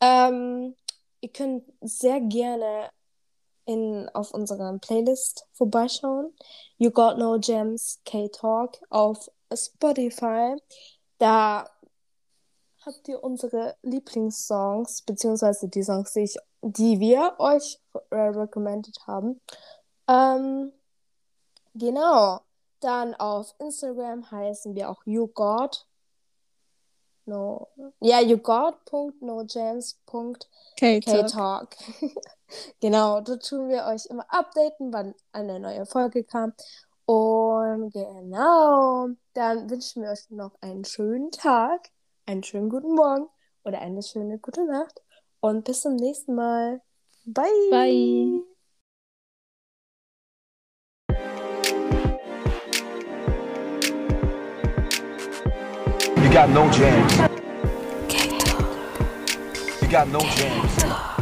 Ähm, 0.00 0.74
ihr 1.20 1.30
könnt 1.30 1.64
sehr 1.80 2.20
gerne 2.20 2.90
in, 3.64 4.08
auf 4.14 4.32
unserer 4.32 4.78
Playlist 4.78 5.46
vorbeischauen. 5.52 6.32
You 6.78 6.90
Got 6.90 7.18
No 7.18 7.38
Gems 7.38 8.00
K-Talk 8.04 8.78
auf 8.90 9.30
Spotify. 9.52 10.56
Da 11.18 11.68
habt 12.84 13.08
ihr 13.08 13.22
unsere 13.22 13.76
Lieblingssongs, 13.82 15.02
beziehungsweise 15.02 15.68
die 15.68 15.82
Songs, 15.82 16.12
die, 16.12 16.20
ich, 16.20 16.36
die 16.62 17.00
wir 17.00 17.34
euch 17.38 17.80
äh, 18.10 18.16
recommended 18.16 18.96
haben. 19.06 19.40
Ähm, 20.08 20.72
genau. 21.74 22.40
Dann 22.80 23.14
auf 23.14 23.54
Instagram 23.58 24.30
heißen 24.30 24.74
wir 24.74 24.90
auch 24.90 25.02
YouGod. 25.06 25.86
No. 27.26 27.68
Ja, 28.00 28.20
YouGod.nojams.k 28.20 30.48
K-Talk. 30.76 31.28
Talk. 31.28 31.76
genau, 32.80 33.20
da 33.20 33.36
tun 33.36 33.68
wir 33.68 33.86
euch 33.86 34.06
immer 34.06 34.26
updaten, 34.28 34.92
wann 34.92 35.14
eine 35.32 35.58
neue 35.58 35.86
Folge 35.86 36.24
kam. 36.24 36.52
Und 37.06 37.92
genau, 37.92 39.08
dann 39.34 39.70
wünschen 39.70 40.02
wir 40.02 40.10
euch 40.10 40.28
noch 40.30 40.52
einen 40.60 40.84
schönen 40.84 41.30
Tag, 41.30 41.88
einen 42.26 42.42
schönen 42.42 42.68
guten 42.68 42.94
Morgen 42.94 43.28
oder 43.64 43.80
eine 43.80 44.02
schöne 44.02 44.38
gute 44.38 44.66
Nacht. 44.66 45.02
Und 45.40 45.64
bis 45.64 45.82
zum 45.82 45.96
nächsten 45.96 46.34
Mal. 46.34 46.82
Bye. 47.24 47.44
Bye. 47.70 48.55
Got 56.36 56.50
no 56.50 56.70
jams. 56.70 57.16
You 59.80 59.88
got 59.88 60.06
no 60.08 60.20
jams. 60.20 61.15